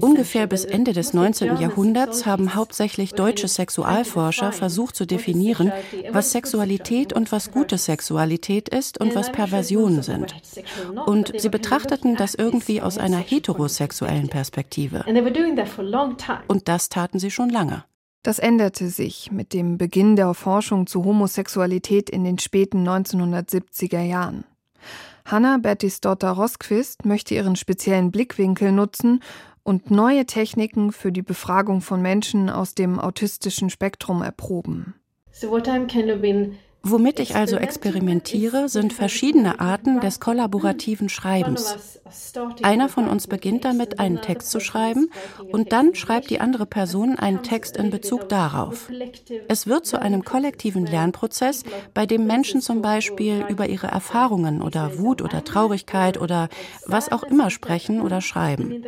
Ungefähr 0.02 0.46
bis 0.46 0.66
Ende 0.66 0.94
des 0.94 1.14
19. 1.16 1.58
Jahrhunderts 1.58 2.28
haben 2.28 2.54
hauptsächlich 2.54 3.14
deutsche 3.14 3.48
Sexualforscher 3.48 4.52
versucht 4.52 4.96
zu 4.96 5.08
definieren, 5.08 5.72
was 6.12 6.32
Sexualität 6.32 7.12
und 7.12 7.32
was 7.32 7.50
gute 7.50 7.80
Sexualität 7.80 8.70
ist 8.70 9.02
und 9.02 9.16
was 9.16 9.32
Perversionen 9.32 10.04
sind. 10.04 10.36
Und 11.08 11.34
sie 11.42 11.50
betrachteten 11.50 12.16
das 12.16 12.36
irgendwie 12.36 12.84
aus 12.84 13.00
einer 13.00 13.18
heterosexuellen 13.18 14.30
Perspektive. 14.30 15.06
Und 16.48 16.68
das 16.68 16.90
taten 16.90 17.18
sie 17.18 17.32
schon 17.32 17.50
lange. 17.50 17.84
Das 18.22 18.38
änderte 18.38 18.90
sich 18.90 19.32
mit 19.32 19.54
dem 19.54 19.80
Beginn 19.80 20.16
der 20.16 20.36
Forschung 20.36 20.86
zu 20.86 21.04
Homosexualität 21.04 22.12
in 22.12 22.24
den 22.24 22.38
späten 22.38 22.88
1970er 22.88 24.04
Jahren. 24.04 24.44
Hanna 25.32 25.60
Bertisdotter 25.60 26.32
Rosquist 26.32 27.06
möchte 27.06 27.36
ihren 27.36 27.56
speziellen 27.56 28.10
Blickwinkel 28.10 28.72
nutzen 28.72 29.22
und 29.62 29.92
neue 29.92 30.26
Techniken 30.26 30.92
für 30.92 31.12
die 31.12 31.22
Befragung 31.22 31.82
von 31.82 32.02
Menschen 32.02 32.50
aus 32.50 32.74
dem 32.74 33.00
autistischen 33.00 33.70
Spektrum 33.70 34.24
erproben. 34.24 34.96
So 35.32 35.52
what 35.52 35.68
I'm 35.68 35.86
kind 35.86 36.10
of 36.10 36.20
been 36.22 36.58
Womit 36.82 37.20
ich 37.20 37.36
also 37.36 37.58
experimentiere, 37.58 38.70
sind 38.70 38.94
verschiedene 38.94 39.60
Arten 39.60 40.00
des 40.00 40.20
kollaborativen 40.20 41.10
Schreibens. 41.10 42.00
Einer 42.64 42.90
von 42.90 43.08
uns 43.08 43.28
beginnt 43.28 43.66
damit, 43.66 44.00
einen 44.00 44.22
Text 44.22 44.50
zu 44.50 44.60
schreiben, 44.60 45.12
und 45.52 45.72
dann 45.72 45.94
schreibt 45.94 46.30
die 46.30 46.40
andere 46.40 46.66
Person 46.66 47.18
einen 47.18 47.44
Text 47.44 47.76
in 47.78 47.90
Bezug 47.90 48.30
darauf. 48.30 48.90
Es 49.48 49.68
wird 49.68 49.86
zu 49.86 50.02
einem 50.02 50.24
kollektiven 50.24 50.86
Lernprozess, 50.86 51.64
bei 51.94 52.06
dem 52.06 52.26
Menschen 52.26 52.62
zum 52.62 52.82
Beispiel 52.82 53.46
über 53.50 53.68
ihre 53.68 53.88
Erfahrungen 53.88 54.62
oder 54.62 54.98
Wut 54.98 55.22
oder 55.22 55.44
Traurigkeit 55.44 56.20
oder 56.20 56.50
was 56.86 57.12
auch 57.12 57.24
immer 57.24 57.50
sprechen 57.50 58.02
oder 58.02 58.22
schreiben. 58.22 58.84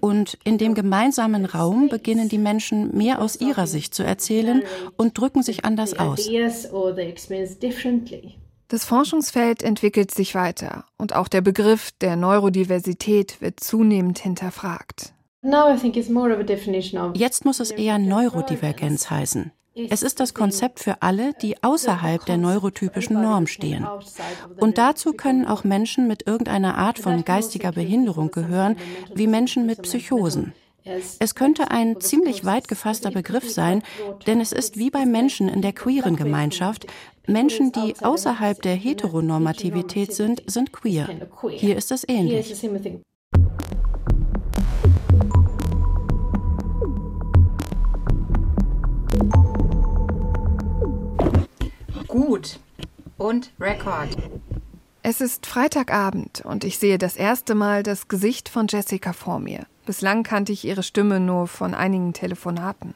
Und 0.00 0.38
in 0.44 0.58
dem 0.58 0.74
gemeinsamen 0.74 1.46
Raum 1.46 1.88
beginnen 1.88 2.28
die 2.28 2.38
Menschen 2.38 2.96
mehr 2.96 3.20
aus 3.20 3.40
ihrer 3.40 3.66
Sicht 3.66 3.94
zu 3.94 4.02
erzählen 4.04 4.62
und 4.96 5.18
drücken 5.18 5.42
sich 5.42 5.64
anders 5.64 5.98
aus. 5.98 6.28
Das 8.68 8.84
Forschungsfeld 8.84 9.62
entwickelt 9.62 10.10
sich 10.12 10.34
weiter 10.34 10.84
und 10.96 11.14
auch 11.14 11.28
der 11.28 11.42
Begriff 11.42 11.92
der 12.00 12.16
Neurodiversität 12.16 13.40
wird 13.40 13.60
zunehmend 13.60 14.18
hinterfragt. 14.18 15.12
Jetzt 17.14 17.44
muss 17.44 17.60
es 17.60 17.70
eher 17.70 17.98
Neurodivergenz 17.98 19.10
heißen. 19.10 19.52
Es 19.76 20.02
ist 20.02 20.20
das 20.20 20.34
Konzept 20.34 20.78
für 20.78 21.02
alle, 21.02 21.32
die 21.42 21.62
außerhalb 21.62 22.24
der 22.24 22.36
neurotypischen 22.36 23.20
Norm 23.20 23.48
stehen. 23.48 23.86
Und 24.58 24.78
dazu 24.78 25.12
können 25.12 25.46
auch 25.46 25.64
Menschen 25.64 26.06
mit 26.06 26.26
irgendeiner 26.26 26.78
Art 26.78 26.98
von 26.98 27.24
geistiger 27.24 27.72
Behinderung 27.72 28.30
gehören, 28.30 28.76
wie 29.14 29.26
Menschen 29.26 29.66
mit 29.66 29.82
Psychosen. 29.82 30.54
Es 31.18 31.34
könnte 31.34 31.70
ein 31.70 31.98
ziemlich 32.00 32.44
weit 32.44 32.68
gefasster 32.68 33.10
Begriff 33.10 33.50
sein, 33.50 33.82
denn 34.26 34.40
es 34.40 34.52
ist 34.52 34.76
wie 34.76 34.90
bei 34.90 35.06
Menschen 35.06 35.48
in 35.48 35.62
der 35.62 35.72
queeren 35.72 36.16
Gemeinschaft. 36.16 36.86
Menschen, 37.26 37.72
die 37.72 37.94
außerhalb 38.02 38.60
der 38.60 38.74
Heteronormativität 38.74 40.12
sind, 40.12 40.42
sind 40.46 40.72
queer. 40.72 41.08
Hier 41.52 41.76
ist 41.76 41.90
es 41.90 42.06
ähnlich. 42.06 42.54
Gut. 52.08 52.60
Und 53.16 53.52
Rekord. 53.58 54.16
Es 55.02 55.20
ist 55.20 55.46
Freitagabend 55.46 56.42
und 56.44 56.64
ich 56.64 56.78
sehe 56.78 56.98
das 56.98 57.16
erste 57.16 57.54
Mal 57.54 57.82
das 57.82 58.08
Gesicht 58.08 58.48
von 58.48 58.66
Jessica 58.68 59.12
vor 59.12 59.38
mir. 59.38 59.66
Bislang 59.86 60.22
kannte 60.22 60.52
ich 60.52 60.64
ihre 60.64 60.82
Stimme 60.82 61.20
nur 61.20 61.46
von 61.46 61.74
einigen 61.74 62.12
Telefonaten. 62.12 62.94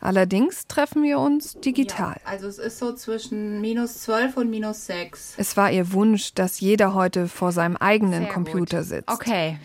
Allerdings 0.00 0.66
treffen 0.66 1.02
wir 1.02 1.18
uns 1.18 1.54
digital. 1.60 2.20
Ja, 2.24 2.30
also 2.30 2.46
es 2.46 2.58
ist 2.58 2.78
so 2.78 2.92
zwischen 2.92 3.60
minus 3.60 4.02
12 4.02 4.36
und 4.36 4.50
minus 4.50 4.86
6. 4.86 5.34
Es 5.38 5.56
war 5.56 5.70
ihr 5.70 5.92
Wunsch, 5.92 6.34
dass 6.34 6.60
jeder 6.60 6.94
heute 6.94 7.26
vor 7.26 7.52
seinem 7.52 7.76
eigenen 7.76 8.24
Sehr 8.24 8.32
Computer 8.32 8.78
gut. 8.80 8.86
sitzt. 8.86 9.08
Okay. 9.08 9.58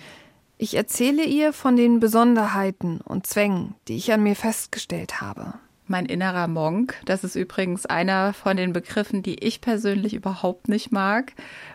Ich 0.58 0.76
erzähle 0.76 1.24
ihr 1.24 1.54
von 1.54 1.76
den 1.76 2.00
Besonderheiten 2.00 3.02
und 3.02 3.28
Zwängen, 3.28 3.76
die 3.88 3.98
ich 3.98 4.12
an 4.14 4.24
mir 4.24 4.36
festgestellt 4.36 5.22
habe 5.22 5.56
mein 5.90 6.06
innerer 6.06 6.48
Monk. 6.48 6.96
Das 7.06 7.24
ist 7.24 7.36
übrigens 7.36 7.86
einer 7.86 8.34
von 8.34 8.58
den 8.58 8.74
Begriffen, 8.74 9.24
die 9.24 9.44
ich 9.44 9.62
persönlich 9.62 10.14
überhaupt 10.14 10.68
nicht 10.68 10.92
mag, 10.92 11.34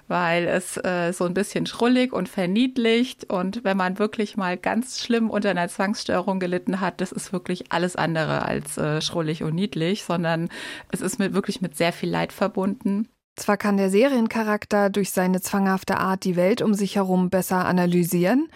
weil 0.09 0.47
es 0.47 0.77
äh, 0.77 1.13
so 1.13 1.25
ein 1.25 1.35
bisschen 1.35 1.67
schrullig 1.67 2.13
und 2.13 2.29
verniedlicht. 2.29 3.31
Und 3.31 3.65
wenn 3.65 3.77
man 3.77 3.99
wirklich 3.99 4.37
mal 4.37 4.57
ganz 4.57 5.01
schlimm 5.01 5.31
unter 5.31 5.51
einer 5.51 5.69
Zwangsstörung 5.69 6.41
gelitten 6.41 6.81
hat, 6.81 7.01
das 7.01 7.13
ist 7.13 7.33
wirklich 7.33 7.73
alles 7.73 7.97
andere 7.97 8.43
als 8.43 8.79
äh, 8.79 9.01
schrullig 9.01 9.43
und 9.43 9.55
niedlich, 9.55 10.05
sondern 10.05 10.49
es 10.91 11.01
ist 11.01 11.19
mit, 11.19 11.35
wirklich 11.35 11.61
mit 11.61 11.77
sehr 11.77 11.93
viel 11.93 12.11
Leid 12.11 12.33
verbunden. 12.33 13.09
Zwar 13.37 13.57
kann 13.57 13.77
der 13.77 13.91
Seriencharakter 13.91 14.91
durch 14.91 15.11
seine 15.11 15.41
zwanghafte 15.41 15.97
Art 15.99 16.25
die 16.25 16.37
Welt 16.37 16.63
um 16.63 16.75
sich 16.75 16.97
herum 16.97 17.31
besser 17.31 17.65
analysieren, 17.65 18.49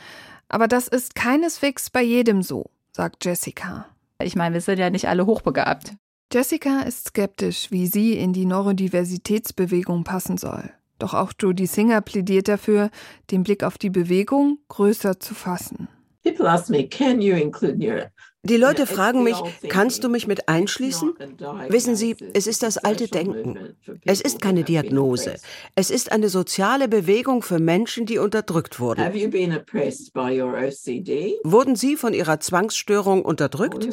aber 0.48 0.68
das 0.68 0.88
ist 0.88 1.14
keineswegs 1.14 1.90
bei 1.90 2.02
jedem 2.02 2.42
so, 2.42 2.70
sagt 2.92 3.24
Jessica. 3.24 3.86
Ich 4.22 4.34
meine, 4.34 4.54
wir 4.54 4.60
sind 4.60 4.78
ja 4.78 4.90
nicht 4.90 5.08
alle 5.08 5.26
hochbegabt. 5.26 5.94
Jessica 6.32 6.80
ist 6.80 7.08
skeptisch, 7.08 7.70
wie 7.70 7.86
sie 7.86 8.14
in 8.14 8.32
die 8.32 8.44
Neurodiversitätsbewegung 8.44 10.04
passen 10.04 10.36
soll. 10.36 10.70
Doch 10.98 11.14
auch 11.14 11.32
Jodie 11.38 11.66
Singer 11.66 12.00
plädiert 12.00 12.48
dafür, 12.48 12.90
den 13.30 13.44
Blick 13.44 13.62
auf 13.62 13.78
die 13.78 13.90
Bewegung 13.90 14.58
größer 14.68 15.20
zu 15.20 15.34
fassen. 15.34 15.88
People 16.24 16.50
ask 16.50 16.68
me, 16.68 16.86
can 16.86 17.22
you 17.22 17.36
include 17.36 17.78
your 17.78 18.10
die 18.44 18.56
Leute 18.56 18.86
fragen 18.86 19.24
mich, 19.24 19.36
kannst 19.68 20.04
du 20.04 20.08
mich 20.08 20.26
mit 20.26 20.48
einschließen? 20.48 21.14
Wissen 21.68 21.96
Sie, 21.96 22.16
es 22.34 22.46
ist 22.46 22.62
das 22.62 22.78
alte 22.78 23.08
Denken. 23.08 23.76
Es 24.04 24.20
ist 24.20 24.40
keine 24.40 24.62
Diagnose. 24.62 25.36
Es 25.74 25.90
ist 25.90 26.12
eine 26.12 26.28
soziale 26.28 26.88
Bewegung 26.88 27.42
für 27.42 27.58
Menschen, 27.58 28.06
die 28.06 28.18
unterdrückt 28.18 28.80
wurden. 28.80 29.02
Wurden 31.44 31.76
Sie 31.76 31.96
von 31.96 32.14
Ihrer 32.14 32.40
Zwangsstörung 32.40 33.22
unterdrückt? 33.24 33.88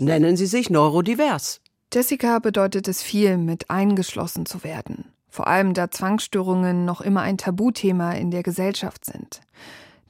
Nennen 0.00 0.36
Sie 0.36 0.46
sich 0.46 0.70
neurodivers. 0.70 1.60
Jessica 1.92 2.38
bedeutet 2.38 2.88
es 2.88 3.02
viel, 3.02 3.36
mit 3.36 3.68
eingeschlossen 3.68 4.46
zu 4.46 4.64
werden. 4.64 5.12
Vor 5.28 5.46
allem 5.46 5.74
da 5.74 5.90
Zwangsstörungen 5.90 6.84
noch 6.84 7.00
immer 7.00 7.22
ein 7.22 7.38
Tabuthema 7.38 8.12
in 8.12 8.30
der 8.30 8.42
Gesellschaft 8.42 9.04
sind. 9.04 9.40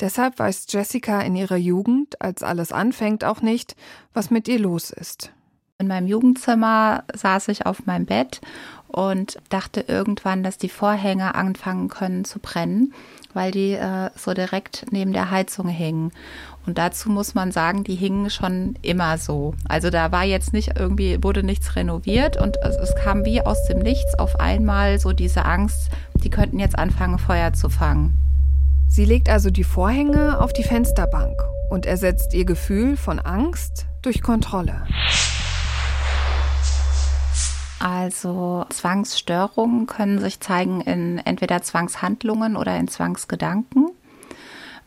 Deshalb 0.03 0.41
weiß 0.41 0.67
Jessica 0.69 1.21
in 1.21 1.37
ihrer 1.37 1.57
Jugend, 1.57 2.21
als 2.21 2.43
alles 2.43 2.73
anfängt, 2.73 3.23
auch 3.23 3.41
nicht, 3.41 3.77
was 4.13 4.31
mit 4.31 4.49
ihr 4.49 4.59
los 4.59 4.91
ist. 4.91 5.31
In 5.79 5.87
meinem 5.87 6.09
Jugendzimmer 6.09 7.05
saß 7.15 7.47
ich 7.49 7.67
auf 7.67 7.87
meinem 7.87 8.07
Bett 8.07 8.41
und 8.89 9.39
dachte 9.49 9.85
irgendwann, 9.87 10.43
dass 10.43 10.59
die 10.59 10.69
Vorhänge 10.69 11.37
anfangen 11.37 11.89
können 11.89 12.25
zu 12.25 12.41
brennen, 12.41 12.93
weil 13.33 13.53
die 13.53 13.75
äh, 13.75 14.11
so 14.17 14.35
direkt 14.35 14.87
neben 14.91 15.13
der 15.13 15.31
Heizung 15.31 15.69
hingen. 15.69 16.11
Und 16.67 16.79
dazu 16.79 17.09
muss 17.09 17.37
man 17.37 17.53
sagen, 17.53 17.85
die 17.85 17.95
hingen 17.95 18.29
schon 18.29 18.75
immer 18.83 19.19
so. 19.19 19.55
Also 19.69 19.91
da 19.91 20.11
war 20.11 20.25
jetzt 20.25 20.53
nicht 20.53 20.79
irgendwie, 20.81 21.23
wurde 21.23 21.45
nichts 21.45 21.77
renoviert 21.77 22.37
und 22.37 22.57
es, 22.65 22.75
es 22.75 22.93
kam 22.97 23.25
wie 23.25 23.41
aus 23.41 23.69
dem 23.69 23.79
Nichts 23.79 24.19
auf 24.19 24.41
einmal 24.41 24.99
so 24.99 25.13
diese 25.13 25.45
Angst, 25.45 25.91
die 26.25 26.31
könnten 26.31 26.59
jetzt 26.59 26.77
anfangen, 26.77 27.21
Feuer 27.21 27.53
zu 27.53 27.69
fangen. 27.69 28.19
Sie 28.95 29.07
legt 29.07 29.31
also 29.31 29.49
die 29.49 29.65
Vorhänge 29.65 30.39
auf 30.39 30.53
die 30.53 30.65
Fensterbank 30.65 31.43
und 31.71 31.87
ersetzt 31.87 32.35
ihr 32.35 32.45
Gefühl 32.45 32.99
von 32.99 33.21
Angst 33.21 33.87
durch 34.03 34.21
Kontrolle. 34.21 34.87
Also 37.79 38.67
Zwangsstörungen 38.69 39.87
können 39.87 40.19
sich 40.19 40.41
zeigen 40.41 40.83
in 40.83 41.17
entweder 41.25 41.63
Zwangshandlungen 41.63 42.55
oder 42.55 42.77
in 42.77 42.87
Zwangsgedanken. 42.87 43.93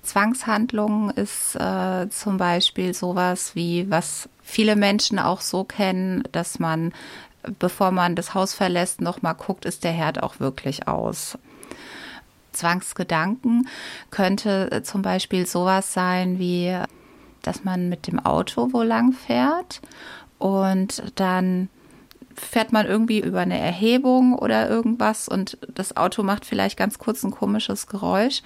Zwangshandlungen 0.04 1.10
ist 1.10 1.56
äh, 1.56 2.08
zum 2.12 2.38
Beispiel 2.38 2.94
sowas 2.94 3.56
wie, 3.56 3.89
was 3.89 4.30
viele 4.44 4.76
Menschen 4.76 5.18
auch 5.18 5.41
so 5.41 5.63
kennen, 5.63 6.22
dass 6.32 6.60
man, 6.60 6.94
bevor 7.58 7.89
man 7.89 8.15
das 8.15 8.36
Haus 8.36 8.54
verlässt, 8.54 9.02
nochmal 9.02 9.34
guckt, 9.34 9.65
ist 9.65 9.84
der 9.84 9.94
Herd 9.94 10.22
auch 10.22 10.39
wirklich 10.39 10.88
aus. 10.88 11.39
Zwangsgedanken. 12.56 13.68
Könnte 14.12 14.72
äh, 14.72 14.84
zum 14.84 15.02
Beispiel 15.02 15.46
sowas 15.46 15.94
sein 15.94 16.39
wie, 16.39 16.78
dass 17.41 17.63
man 17.63 17.89
mit 17.89 18.08
dem 18.08 18.20
Auto 18.20 18.70
wo 18.72 18.82
lang 18.82 19.13
fährt 19.13 19.82
und 20.39 21.04
dann 21.15 21.70
fährt 22.36 22.74
man 22.74 22.86
irgendwie 22.86 23.20
über 23.20 23.41
eine 23.41 23.60
Erhebung 23.60 24.34
oder 24.38 24.70
irgendwas 24.70 25.30
und 25.30 25.58
das 25.74 25.96
Auto 25.96 26.24
macht 26.24 26.46
vielleicht 26.46 26.78
ganz 26.78 27.00
kurz 27.00 27.24
ein 27.24 27.32
komisches 27.32 27.88
Geräusch. 27.88 28.41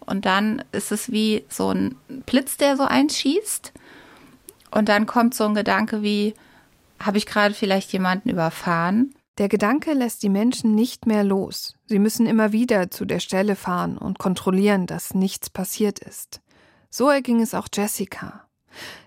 Und 0.00 0.26
dann 0.26 0.64
ist 0.72 0.92
es 0.92 1.12
wie 1.12 1.44
so 1.48 1.70
ein 1.70 1.94
Blitz, 2.26 2.56
der 2.56 2.76
so 2.76 2.82
einschießt. 2.82 3.72
Und 4.72 4.88
dann 4.88 5.06
kommt 5.06 5.34
so 5.34 5.44
ein 5.44 5.54
Gedanke 5.54 6.02
wie, 6.02 6.34
habe 6.98 7.18
ich 7.18 7.26
gerade 7.26 7.54
vielleicht 7.54 7.92
jemanden 7.92 8.28
überfahren? 8.28 9.14
Der 9.38 9.48
Gedanke 9.48 9.94
lässt 9.94 10.22
die 10.22 10.28
Menschen 10.28 10.74
nicht 10.74 11.06
mehr 11.06 11.24
los. 11.24 11.74
Sie 11.86 11.98
müssen 11.98 12.26
immer 12.26 12.52
wieder 12.52 12.90
zu 12.90 13.06
der 13.06 13.18
Stelle 13.18 13.56
fahren 13.56 13.96
und 13.96 14.18
kontrollieren, 14.18 14.86
dass 14.86 15.14
nichts 15.14 15.48
passiert 15.48 16.00
ist. 16.00 16.42
So 16.90 17.08
erging 17.08 17.40
es 17.40 17.54
auch 17.54 17.68
Jessica. 17.72 18.46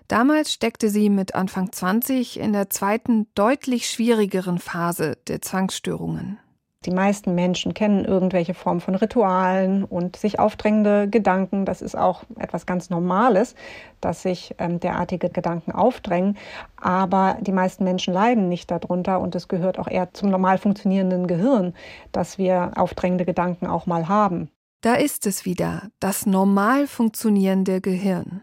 Damals 0.08 0.52
steckte 0.52 0.90
sie 0.90 1.10
mit 1.10 1.34
Anfang 1.34 1.72
20 1.72 2.38
in 2.38 2.52
der 2.52 2.70
zweiten, 2.70 3.28
deutlich 3.34 3.88
schwierigeren 3.88 4.58
Phase 4.58 5.16
der 5.28 5.42
Zwangsstörungen. 5.42 6.38
Die 6.86 6.92
meisten 6.92 7.34
Menschen 7.34 7.74
kennen 7.74 8.04
irgendwelche 8.04 8.54
Formen 8.54 8.80
von 8.80 8.94
Ritualen 8.94 9.82
und 9.82 10.14
sich 10.14 10.38
aufdrängende 10.38 11.08
Gedanken. 11.08 11.64
Das 11.64 11.82
ist 11.82 11.98
auch 11.98 12.22
etwas 12.38 12.64
ganz 12.64 12.90
Normales, 12.90 13.56
dass 14.00 14.22
sich 14.22 14.54
ähm, 14.58 14.78
derartige 14.78 15.28
Gedanken 15.28 15.72
aufdrängen. 15.72 16.36
Aber 16.76 17.38
die 17.40 17.52
meisten 17.52 17.82
Menschen 17.82 18.14
leiden 18.14 18.48
nicht 18.48 18.70
darunter 18.70 19.20
und 19.20 19.34
es 19.34 19.48
gehört 19.48 19.80
auch 19.80 19.88
eher 19.88 20.14
zum 20.14 20.30
normal 20.30 20.58
funktionierenden 20.58 21.26
Gehirn, 21.26 21.74
dass 22.12 22.38
wir 22.38 22.70
aufdrängende 22.76 23.24
Gedanken 23.24 23.66
auch 23.66 23.86
mal 23.86 24.06
haben. 24.08 24.48
Da 24.80 24.94
ist 24.94 25.26
es 25.26 25.44
wieder, 25.44 25.90
das 25.98 26.24
normal 26.24 26.86
funktionierende 26.86 27.80
Gehirn. 27.80 28.42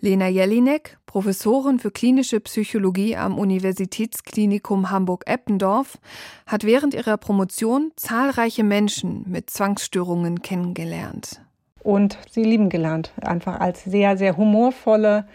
Lena 0.00 0.28
Jelinek, 0.28 0.98
Professorin 1.06 1.78
für 1.78 1.90
klinische 1.90 2.40
Psychologie 2.40 3.16
am 3.16 3.38
Universitätsklinikum 3.38 4.90
Hamburg-Eppendorf, 4.90 5.98
hat 6.46 6.64
während 6.64 6.94
ihrer 6.94 7.16
Promotion 7.16 7.92
zahlreiche 7.96 8.64
Menschen 8.64 9.24
mit 9.26 9.50
Zwangsstörungen 9.50 10.42
kennengelernt. 10.42 11.40
Und 11.82 12.18
sie 12.30 12.42
lieben 12.42 12.68
gelernt, 12.68 13.12
einfach 13.22 13.60
als 13.60 13.84
sehr, 13.84 14.16
sehr 14.16 14.36
humorvolle 14.36 15.26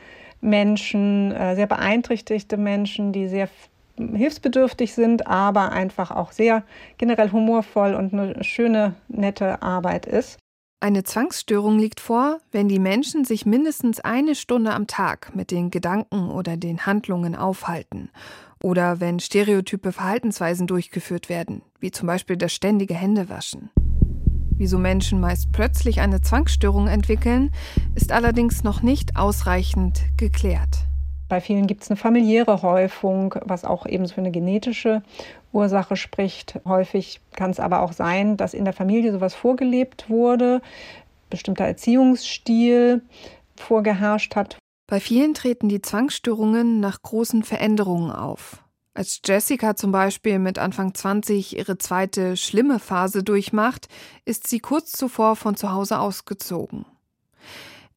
Menschen, 0.41 1.31
äh, 1.31 1.55
sehr 1.55 1.67
beeinträchtigte 1.67 2.57
Menschen, 2.57 3.13
die 3.13 3.27
sehr 3.27 3.47
hilfsbedürftig 3.97 4.93
sind, 4.93 5.27
aber 5.27 5.71
einfach 5.71 6.11
auch 6.11 6.31
sehr 6.31 6.63
generell 6.97 7.31
humorvoll 7.31 7.93
und 7.93 8.13
eine 8.13 8.43
schöne, 8.43 8.95
nette 9.07 9.61
Arbeit 9.61 10.05
ist. 10.05 10.40
Eine 10.83 11.03
Zwangsstörung 11.03 11.77
liegt 11.77 11.99
vor, 11.99 12.39
wenn 12.51 12.67
die 12.67 12.79
Menschen 12.79 13.23
sich 13.23 13.45
mindestens 13.45 13.99
eine 13.99 14.33
Stunde 14.33 14.73
am 14.73 14.87
Tag 14.87 15.35
mit 15.35 15.51
den 15.51 15.69
Gedanken 15.69 16.31
oder 16.31 16.57
den 16.57 16.87
Handlungen 16.87 17.35
aufhalten 17.35 18.09
oder 18.63 18.99
wenn 18.99 19.19
stereotype 19.19 19.91
Verhaltensweisen 19.91 20.65
durchgeführt 20.65 21.29
werden, 21.29 21.61
wie 21.79 21.91
zum 21.91 22.07
Beispiel 22.07 22.35
das 22.35 22.51
ständige 22.51 22.95
Händewaschen. 22.95 23.69
Wieso 24.57 24.79
Menschen 24.79 25.19
meist 25.19 25.51
plötzlich 25.51 26.01
eine 26.01 26.21
Zwangsstörung 26.21 26.87
entwickeln, 26.87 27.51
ist 27.93 28.11
allerdings 28.11 28.63
noch 28.63 28.81
nicht 28.81 29.17
ausreichend 29.17 30.01
geklärt. 30.17 30.87
Bei 31.29 31.41
vielen 31.41 31.67
gibt 31.67 31.83
es 31.83 31.91
eine 31.91 31.95
familiäre 31.95 32.63
Häufung, 32.63 33.35
was 33.45 33.65
auch 33.65 33.85
eben 33.85 34.09
für 34.09 34.19
eine 34.19 34.31
genetische 34.31 35.03
Ursache 35.53 35.95
spricht. 35.95 36.59
Häufig 36.65 37.19
kann 37.35 37.51
es 37.51 37.59
aber 37.59 37.81
auch 37.81 37.93
sein, 37.93 38.37
dass 38.37 38.53
in 38.53 38.65
der 38.65 38.73
Familie 38.73 39.11
sowas 39.11 39.35
vorgelebt 39.35 40.09
wurde, 40.09 40.61
bestimmter 41.29 41.65
Erziehungsstil 41.65 43.01
vorgeherrscht 43.55 44.35
hat. 44.35 44.57
Bei 44.87 44.99
vielen 44.99 45.33
treten 45.33 45.69
die 45.69 45.81
Zwangsstörungen 45.81 46.79
nach 46.79 47.01
großen 47.01 47.43
Veränderungen 47.43 48.11
auf. 48.11 48.63
Als 48.93 49.21
Jessica 49.25 49.77
zum 49.77 49.93
Beispiel 49.93 50.37
mit 50.37 50.59
Anfang 50.59 50.93
20 50.93 51.57
ihre 51.57 51.77
zweite 51.77 52.35
schlimme 52.35 52.77
Phase 52.77 53.23
durchmacht, 53.23 53.87
ist 54.25 54.47
sie 54.47 54.59
kurz 54.59 54.91
zuvor 54.91 55.37
von 55.37 55.55
zu 55.55 55.71
Hause 55.71 55.99
ausgezogen. 55.99 56.85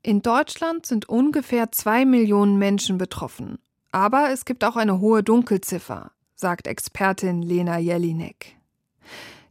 In 0.03 0.23
Deutschland 0.23 0.87
sind 0.87 1.09
ungefähr 1.09 1.73
zwei 1.73 2.05
Millionen 2.05 2.59
Menschen 2.59 2.99
betroffen. 2.99 3.59
Aber 3.91 4.31
es 4.31 4.45
gibt 4.45 4.65
auch 4.65 4.77
eine 4.77 5.01
hohe 5.01 5.23
Dunkelziffer. 5.23 6.11
Sagt 6.35 6.67
Expertin 6.67 7.43
Lena 7.43 7.79
Jelinek. 7.79 8.57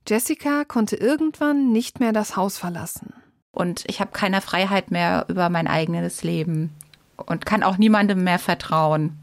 Jessica 0.08 0.66
konnte 0.66 0.98
irgendwann 0.98 1.72
nicht 1.72 2.00
mehr 2.00 2.12
das 2.12 2.36
Haus 2.36 2.58
verlassen. 2.58 3.14
Und 3.52 3.84
ich 3.88 4.00
habe 4.00 4.12
keine 4.12 4.42
Freiheit 4.42 4.92
mehr 4.92 5.26
über 5.30 5.50
mein 5.50 5.68
eigenes 5.68 6.24
Leben 6.24 6.72
und 7.16 7.46
kann 7.46 7.64
auch 7.64 7.78
niemandem 7.78 8.24
mehr 8.24 8.40
vertrauen. 8.40 9.20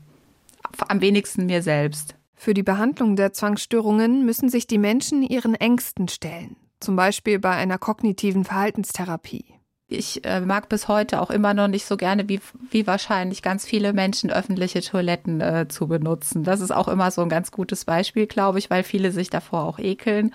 Am 0.88 1.00
wenigsten 1.00 1.46
mir 1.46 1.62
selbst. 1.62 2.14
Für 2.34 2.54
die 2.54 2.62
Behandlung 2.62 3.16
der 3.16 3.32
Zwangsstörungen 3.32 4.24
müssen 4.24 4.48
sich 4.48 4.66
die 4.66 4.78
Menschen 4.78 5.22
ihren 5.22 5.54
Ängsten 5.54 6.08
stellen, 6.08 6.56
zum 6.78 6.96
Beispiel 6.96 7.38
bei 7.38 7.50
einer 7.50 7.76
kognitiven 7.76 8.44
Verhaltenstherapie. 8.44 9.59
Ich 9.92 10.24
äh, 10.24 10.40
mag 10.40 10.68
bis 10.68 10.86
heute 10.86 11.20
auch 11.20 11.30
immer 11.30 11.52
noch 11.52 11.66
nicht 11.66 11.84
so 11.84 11.96
gerne, 11.96 12.28
wie, 12.28 12.40
wie 12.70 12.86
wahrscheinlich 12.86 13.42
ganz 13.42 13.64
viele 13.64 13.92
Menschen 13.92 14.30
öffentliche 14.30 14.82
Toiletten 14.82 15.40
äh, 15.40 15.66
zu 15.68 15.88
benutzen. 15.88 16.44
Das 16.44 16.60
ist 16.60 16.70
auch 16.70 16.86
immer 16.86 17.10
so 17.10 17.22
ein 17.22 17.28
ganz 17.28 17.50
gutes 17.50 17.84
Beispiel, 17.84 18.28
glaube 18.28 18.60
ich, 18.60 18.70
weil 18.70 18.84
viele 18.84 19.10
sich 19.10 19.30
davor 19.30 19.64
auch 19.64 19.80
ekeln. 19.80 20.32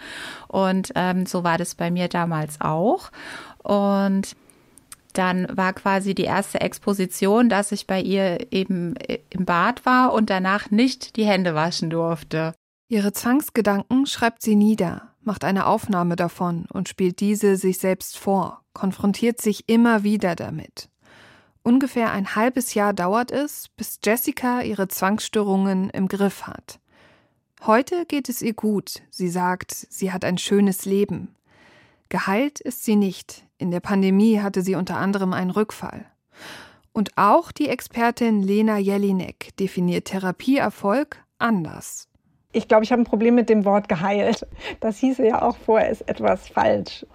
Und 0.49 0.91
ähm, 0.95 1.25
so 1.25 1.45
war 1.45 1.57
das 1.57 1.73
bei 1.73 1.89
mir 1.89 2.09
damals 2.09 2.59
auch. 2.59 3.11
Und 3.63 4.35
dann 5.13 5.47
war 5.55 5.71
quasi 5.71 6.13
die 6.13 6.25
erste 6.25 6.59
Exposition, 6.59 7.47
dass 7.47 7.71
ich 7.71 7.87
bei 7.87 8.01
ihr 8.01 8.51
eben 8.51 8.97
äh, 8.97 9.19
im 9.29 9.45
Bad 9.45 9.85
war 9.85 10.11
und 10.11 10.29
danach 10.29 10.69
nicht 10.69 11.15
die 11.15 11.25
Hände 11.25 11.55
waschen 11.55 11.89
durfte. 11.89 12.53
Ihre 12.89 13.13
Zwangsgedanken 13.13 14.05
schreibt 14.05 14.41
sie 14.41 14.55
nieder, 14.55 15.13
macht 15.21 15.45
eine 15.45 15.65
Aufnahme 15.65 16.17
davon 16.17 16.65
und 16.73 16.89
spielt 16.89 17.21
diese 17.21 17.55
sich 17.55 17.79
selbst 17.79 18.17
vor, 18.17 18.64
konfrontiert 18.75 19.41
sich 19.41 19.67
immer 19.67 20.03
wieder 20.03 20.35
damit. 20.35 20.89
Ungefähr 21.63 22.11
ein 22.11 22.35
halbes 22.35 22.75
Jahr 22.75 22.93
dauert 22.93 23.31
es, 23.31 23.69
bis 23.69 23.97
Jessica 24.05 24.61
ihre 24.61 24.87
Zwangsstörungen 24.87 25.89
im 25.89 26.07
Griff 26.07 26.43
hat. 26.43 26.79
Heute 27.65 28.05
geht 28.05 28.29
es 28.29 28.43
ihr 28.43 28.53
gut. 28.53 29.01
Sie 29.09 29.29
sagt, 29.29 29.71
sie 29.71 30.11
hat 30.11 30.23
ein 30.23 30.37
schönes 30.37 30.85
Leben. 30.85 31.33
Geheilt 32.09 32.59
ist 32.59 32.85
sie 32.85 32.95
nicht. 32.95 33.43
In 33.57 33.71
der 33.71 33.79
Pandemie 33.79 34.41
hatte 34.41 34.61
sie 34.61 34.75
unter 34.75 34.97
anderem 34.97 35.33
einen 35.33 35.49
Rückfall. 35.49 36.05
Und 36.93 37.17
auch 37.17 37.51
die 37.51 37.67
Expertin 37.67 38.43
Lena 38.43 38.77
Jelinek 38.77 39.57
definiert 39.57 40.05
Therapieerfolg 40.05 41.17
anders. 41.39 42.07
Ich 42.51 42.67
glaube, 42.67 42.83
ich 42.83 42.91
habe 42.91 43.01
ein 43.01 43.05
Problem 43.05 43.35
mit 43.35 43.49
dem 43.49 43.65
Wort 43.65 43.89
geheilt. 43.89 44.45
Das 44.79 44.99
hieße 44.99 45.25
ja 45.25 45.41
auch 45.41 45.57
vorher, 45.57 45.89
ist 45.89 46.07
etwas 46.07 46.47
falsch. 46.47 47.05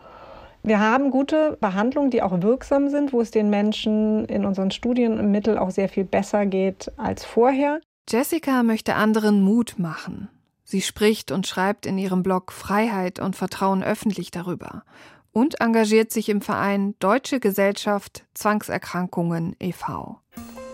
Wir 0.63 0.79
haben 0.79 1.11
gute 1.11 1.57
Behandlungen, 1.61 2.11
die 2.11 2.23
auch 2.23 2.43
wirksam 2.43 2.91
sind, 2.91 3.13
wo 3.13 3.21
es 3.21 3.31
den 3.31 3.49
Menschen 3.49 4.27
in 4.27 4.45
unseren 4.45 4.71
Studien 4.71 5.19
im 5.19 5.31
Mittel 5.31 5.57
auch 5.57 5.71
sehr 5.71 5.89
viel 5.89 6.05
besser 6.05 6.45
geht 6.45 6.93
als 6.99 7.25
vorher. 7.25 7.81
Jessica 8.09 8.63
möchte 8.63 8.95
anderen 8.95 9.43
Mut 9.43 9.77
machen. 9.79 10.29
Sie 10.65 10.83
spricht 10.83 11.33
und 11.33 11.47
schreibt 11.47 11.87
in 11.87 11.97
ihrem 11.99 12.23
Blog 12.23 12.53
Freiheit 12.53 13.19
und 13.19 13.37
Vertrauen 13.37 13.83
öffentlich 13.83 14.31
darüber 14.31 14.85
und 15.33 15.61
engagiert 15.61 16.13
sich 16.13 16.29
im 16.29 16.41
Verein 16.41 16.95
Deutsche 16.99 17.41
Gesellschaft 17.41 18.25
Zwangserkrankungen 18.35 19.57
e.V. 19.61 20.19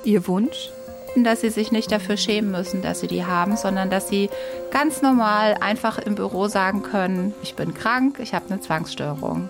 Ihr 0.05 0.27
Wunsch? 0.27 0.71
Dass 1.17 1.41
sie 1.41 1.51
sich 1.51 1.73
nicht 1.73 1.91
dafür 1.93 2.19
schämen 2.19 2.51
müssen, 2.51 2.83
dass 2.83 3.01
sie 3.01 3.07
die 3.07 3.25
haben, 3.25 3.57
sondern 3.57 3.89
dass 3.89 4.09
sie 4.09 4.29
ganz 4.71 5.01
normal 5.01 5.55
einfach 5.61 5.99
im 5.99 6.15
Büro 6.15 6.49
sagen 6.49 6.83
können, 6.83 7.33
ich 7.43 7.55
bin 7.55 7.73
krank, 7.73 8.19
ich 8.21 8.35
habe 8.35 8.51
eine 8.51 8.61
Zwangsstörung. 8.61 9.49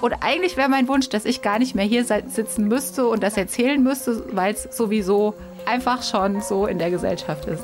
Und 0.00 0.14
eigentlich 0.20 0.56
wäre 0.56 0.68
mein 0.68 0.86
Wunsch, 0.86 1.08
dass 1.08 1.24
ich 1.24 1.42
gar 1.42 1.58
nicht 1.58 1.74
mehr 1.74 1.84
hier 1.84 2.04
sitzen 2.04 2.68
müsste 2.68 3.08
und 3.08 3.22
das 3.22 3.36
erzählen 3.36 3.82
müsste, 3.82 4.24
weil 4.34 4.54
es 4.54 4.64
sowieso 4.76 5.34
einfach 5.66 6.02
schon 6.02 6.40
so 6.40 6.66
in 6.66 6.78
der 6.78 6.90
Gesellschaft 6.90 7.46
ist. 7.46 7.62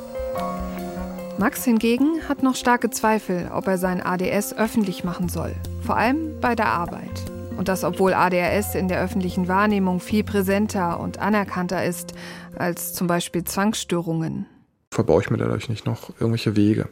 Max 1.38 1.64
hingegen 1.64 2.28
hat 2.28 2.42
noch 2.42 2.54
starke 2.54 2.90
Zweifel, 2.90 3.50
ob 3.52 3.66
er 3.66 3.78
sein 3.78 4.00
ADS 4.04 4.52
öffentlich 4.56 5.04
machen 5.04 5.28
soll, 5.28 5.54
vor 5.84 5.96
allem 5.96 6.40
bei 6.40 6.54
der 6.54 6.66
Arbeit. 6.66 7.10
Und 7.56 7.68
das, 7.68 7.84
obwohl 7.84 8.14
ADHS 8.14 8.74
in 8.74 8.88
der 8.88 9.00
öffentlichen 9.00 9.46
Wahrnehmung 9.46 10.00
viel 10.00 10.24
präsenter 10.24 10.98
und 10.98 11.18
anerkannter 11.18 11.84
ist 11.84 12.14
als 12.56 12.92
zum 12.92 13.06
Beispiel 13.06 13.44
Zwangsstörungen. 13.44 14.46
Verbaue 14.90 15.22
ich 15.22 15.30
mir 15.30 15.38
dadurch 15.38 15.68
nicht 15.68 15.86
noch 15.86 16.10
irgendwelche 16.20 16.56
Wege? 16.56 16.88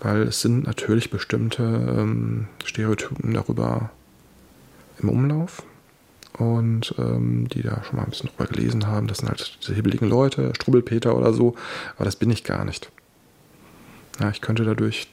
Weil 0.00 0.22
es 0.22 0.40
sind 0.40 0.64
natürlich 0.66 1.10
bestimmte 1.10 1.62
ähm, 1.62 2.48
Stereotypen 2.64 3.32
darüber 3.32 3.90
im 5.00 5.08
Umlauf. 5.08 5.62
Und 6.38 6.94
ähm, 6.98 7.48
die 7.48 7.62
da 7.62 7.84
schon 7.84 7.96
mal 7.96 8.02
ein 8.02 8.10
bisschen 8.10 8.28
drüber 8.30 8.46
gelesen 8.46 8.88
haben, 8.88 9.06
das 9.06 9.18
sind 9.18 9.28
halt 9.28 9.58
diese 9.60 9.74
hibbeligen 9.74 10.08
Leute, 10.08 10.52
Strubbelpeter 10.56 11.16
oder 11.16 11.32
so. 11.32 11.54
Aber 11.94 12.04
das 12.04 12.16
bin 12.16 12.30
ich 12.30 12.42
gar 12.42 12.64
nicht. 12.64 12.90
Ja, 14.20 14.30
ich 14.30 14.40
könnte 14.40 14.64
dadurch 14.64 15.08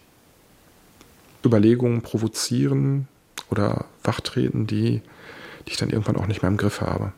Überlegungen 1.46 2.02
provozieren 2.02 3.08
oder 3.50 3.86
wachtreten, 4.04 4.66
die, 4.66 5.02
die 5.66 5.72
ich 5.72 5.78
dann 5.78 5.90
irgendwann 5.90 6.18
auch 6.18 6.28
nicht 6.28 6.42
mehr 6.42 6.50
im 6.50 6.58
Griff 6.58 6.82
habe. 6.82 7.14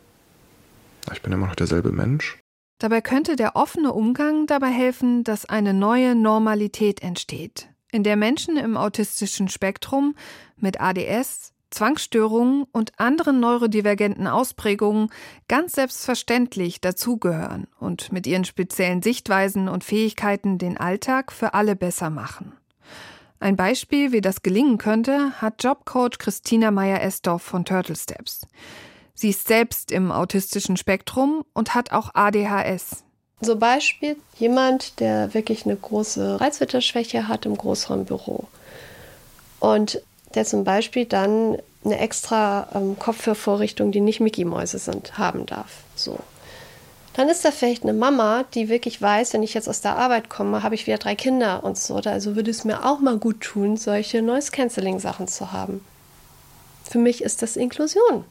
Ich 1.11 1.21
bin 1.21 1.31
immer 1.31 1.47
noch 1.47 1.55
derselbe 1.55 1.91
Mensch. 1.91 2.39
Dabei 2.79 3.01
könnte 3.01 3.35
der 3.35 3.55
offene 3.55 3.93
Umgang 3.93 4.47
dabei 4.47 4.69
helfen, 4.69 5.23
dass 5.23 5.45
eine 5.45 5.73
neue 5.73 6.15
Normalität 6.15 7.01
entsteht, 7.01 7.69
in 7.91 8.03
der 8.03 8.17
Menschen 8.17 8.57
im 8.57 8.75
autistischen 8.75 9.47
Spektrum 9.47 10.15
mit 10.57 10.81
ADS, 10.81 11.52
Zwangsstörungen 11.73 12.65
und 12.71 12.99
anderen 12.99 13.39
neurodivergenten 13.39 14.27
Ausprägungen 14.27 15.09
ganz 15.47 15.73
selbstverständlich 15.73 16.81
dazugehören 16.81 17.67
und 17.79 18.11
mit 18.11 18.27
ihren 18.27 18.45
speziellen 18.45 19.01
Sichtweisen 19.01 19.67
und 19.67 19.83
Fähigkeiten 19.83 20.57
den 20.57 20.77
Alltag 20.77 21.31
für 21.31 21.53
alle 21.53 21.75
besser 21.75 22.09
machen. 22.09 22.53
Ein 23.39 23.57
Beispiel, 23.57 24.11
wie 24.11 24.21
das 24.21 24.41
gelingen 24.41 24.77
könnte, 24.77 25.41
hat 25.41 25.63
Jobcoach 25.63 26.17
Christina 26.17 26.71
Meyer-Estorff 26.71 27.41
von 27.41 27.65
Turtle 27.65 27.95
Steps. 27.95 28.47
Sie 29.15 29.31
ist 29.31 29.47
selbst 29.47 29.91
im 29.91 30.11
autistischen 30.11 30.77
Spektrum 30.77 31.43
und 31.53 31.75
hat 31.75 31.91
auch 31.91 32.11
ADHS. 32.13 33.03
So 33.41 33.57
Beispiel 33.57 34.15
jemand, 34.37 34.99
der 35.01 35.33
wirklich 35.33 35.65
eine 35.65 35.75
große 35.75 36.39
Reizwitterschwäche 36.39 37.27
hat 37.27 37.45
im 37.45 37.57
Großraumbüro. 37.57 38.47
Und 39.59 40.01
der 40.35 40.45
zum 40.45 40.63
Beispiel 40.63 41.05
dann 41.05 41.57
eine 41.85 41.99
extra 41.99 42.67
ähm, 42.73 42.97
Kopfhörvorrichtung, 42.97 43.91
die 43.91 44.01
nicht 44.01 44.19
Mickey-Mäuse 44.19 44.79
sind, 44.79 45.17
haben 45.17 45.45
darf. 45.45 45.83
So. 45.95 46.19
Dann 47.15 47.29
ist 47.29 47.45
da 47.45 47.51
vielleicht 47.51 47.83
eine 47.83 47.93
Mama, 47.93 48.43
die 48.55 48.69
wirklich 48.69 49.01
weiß, 49.01 49.33
wenn 49.33 49.43
ich 49.43 49.53
jetzt 49.53 49.69
aus 49.69 49.81
der 49.81 49.97
Arbeit 49.97 50.29
komme, 50.29 50.63
habe 50.63 50.75
ich 50.75 50.87
wieder 50.87 50.97
drei 50.97 51.15
Kinder 51.15 51.63
und 51.63 51.77
so. 51.77 51.95
Also 51.95 52.35
würde 52.35 52.49
es 52.49 52.63
mir 52.63 52.85
auch 52.85 52.99
mal 52.99 53.17
gut 53.17 53.41
tun, 53.41 53.77
solche 53.77 54.21
Noise-Canceling-Sachen 54.21 55.27
zu 55.27 55.51
haben. 55.51 55.85
Für 56.89 56.97
mich 56.97 57.21
ist 57.21 57.41
das 57.41 57.55
Inklusion 57.55 58.25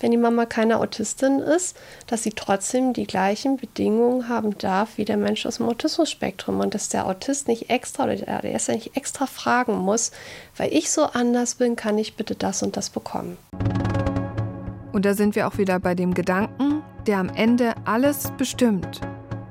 wenn 0.00 0.10
die 0.10 0.16
Mama 0.16 0.46
keine 0.46 0.78
Autistin 0.78 1.38
ist, 1.38 1.76
dass 2.06 2.22
sie 2.22 2.30
trotzdem 2.30 2.92
die 2.92 3.06
gleichen 3.06 3.56
Bedingungen 3.56 4.28
haben 4.28 4.56
darf 4.58 4.98
wie 4.98 5.04
der 5.04 5.16
Mensch 5.16 5.46
aus 5.46 5.56
dem 5.56 5.66
Autismus-Spektrum 5.66 6.60
und 6.60 6.74
dass 6.74 6.88
der 6.88 7.06
Autist 7.06 7.48
nicht 7.48 7.70
extra 7.70 8.04
oder 8.04 8.16
der 8.16 8.44
ADS 8.44 8.68
nicht 8.68 8.96
extra 8.96 9.26
fragen 9.26 9.76
muss, 9.76 10.12
weil 10.56 10.72
ich 10.72 10.90
so 10.90 11.04
anders 11.04 11.54
bin, 11.56 11.76
kann 11.76 11.98
ich 11.98 12.16
bitte 12.16 12.34
das 12.34 12.62
und 12.62 12.76
das 12.76 12.90
bekommen. 12.90 13.38
Und 14.92 15.04
da 15.04 15.14
sind 15.14 15.34
wir 15.34 15.46
auch 15.46 15.58
wieder 15.58 15.78
bei 15.78 15.94
dem 15.94 16.14
Gedanken, 16.14 16.82
der 17.06 17.18
am 17.18 17.28
Ende 17.28 17.74
alles 17.84 18.32
bestimmt. 18.36 19.00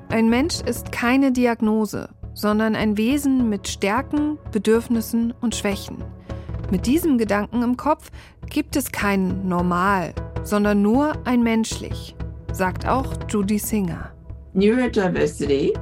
Ein 0.08 0.28
Mensch 0.28 0.60
ist 0.60 0.92
keine 0.92 1.32
Diagnose, 1.32 2.08
sondern 2.34 2.76
ein 2.76 2.96
Wesen 2.96 3.48
mit 3.48 3.68
Stärken, 3.68 4.38
Bedürfnissen 4.52 5.32
und 5.40 5.54
Schwächen. 5.54 6.04
Mit 6.70 6.86
diesem 6.86 7.16
Gedanken 7.16 7.62
im 7.62 7.76
Kopf 7.76 8.10
gibt 8.48 8.76
es 8.76 8.90
kein 8.90 9.46
Normal 9.48 10.14
sondern 10.46 10.80
nur 10.80 11.14
ein 11.26 11.42
menschlich, 11.42 12.14
sagt 12.52 12.86
auch 12.86 13.12
Judy 13.28 13.58
Singer. 13.58 14.12
Neurodiversity 14.54 15.74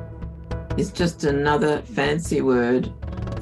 is 0.77 0.93
just 0.97 1.25
another 1.25 1.83
fancy 1.95 2.43
word 2.43 2.91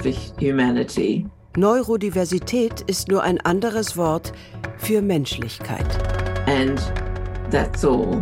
for 0.03 0.13
humanity. 0.39 1.27
Neurodiversität 1.57 2.83
ist 2.83 3.09
nur 3.09 3.23
ein 3.23 3.41
anderes 3.43 3.97
Wort 3.97 4.33
für 4.79 5.01
Menschlichkeit. 5.01 5.87
And 6.47 6.81
that's 7.51 7.85
all. 7.85 8.21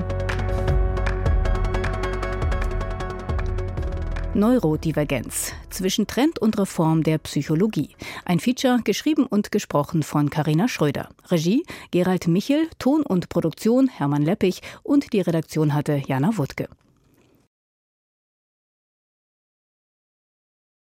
Neurodivergenz 4.34 5.52
zwischen 5.70 6.06
Trend 6.06 6.38
und 6.38 6.56
Reform 6.56 7.02
der 7.02 7.18
Psychologie. 7.18 7.90
Ein 8.24 8.38
Feature 8.38 8.80
geschrieben 8.84 9.26
und 9.26 9.50
gesprochen 9.50 10.04
von 10.04 10.30
Carina 10.30 10.68
Schröder. 10.68 11.08
Regie 11.28 11.64
Gerald 11.90 12.28
Michel, 12.28 12.68
Ton 12.78 13.02
und 13.02 13.28
Produktion 13.28 13.88
Hermann 13.88 14.22
Leppich 14.22 14.62
und 14.84 15.12
die 15.12 15.20
Redaktion 15.20 15.74
hatte 15.74 16.00
Jana 16.06 16.36
Wuttke. 16.38 16.68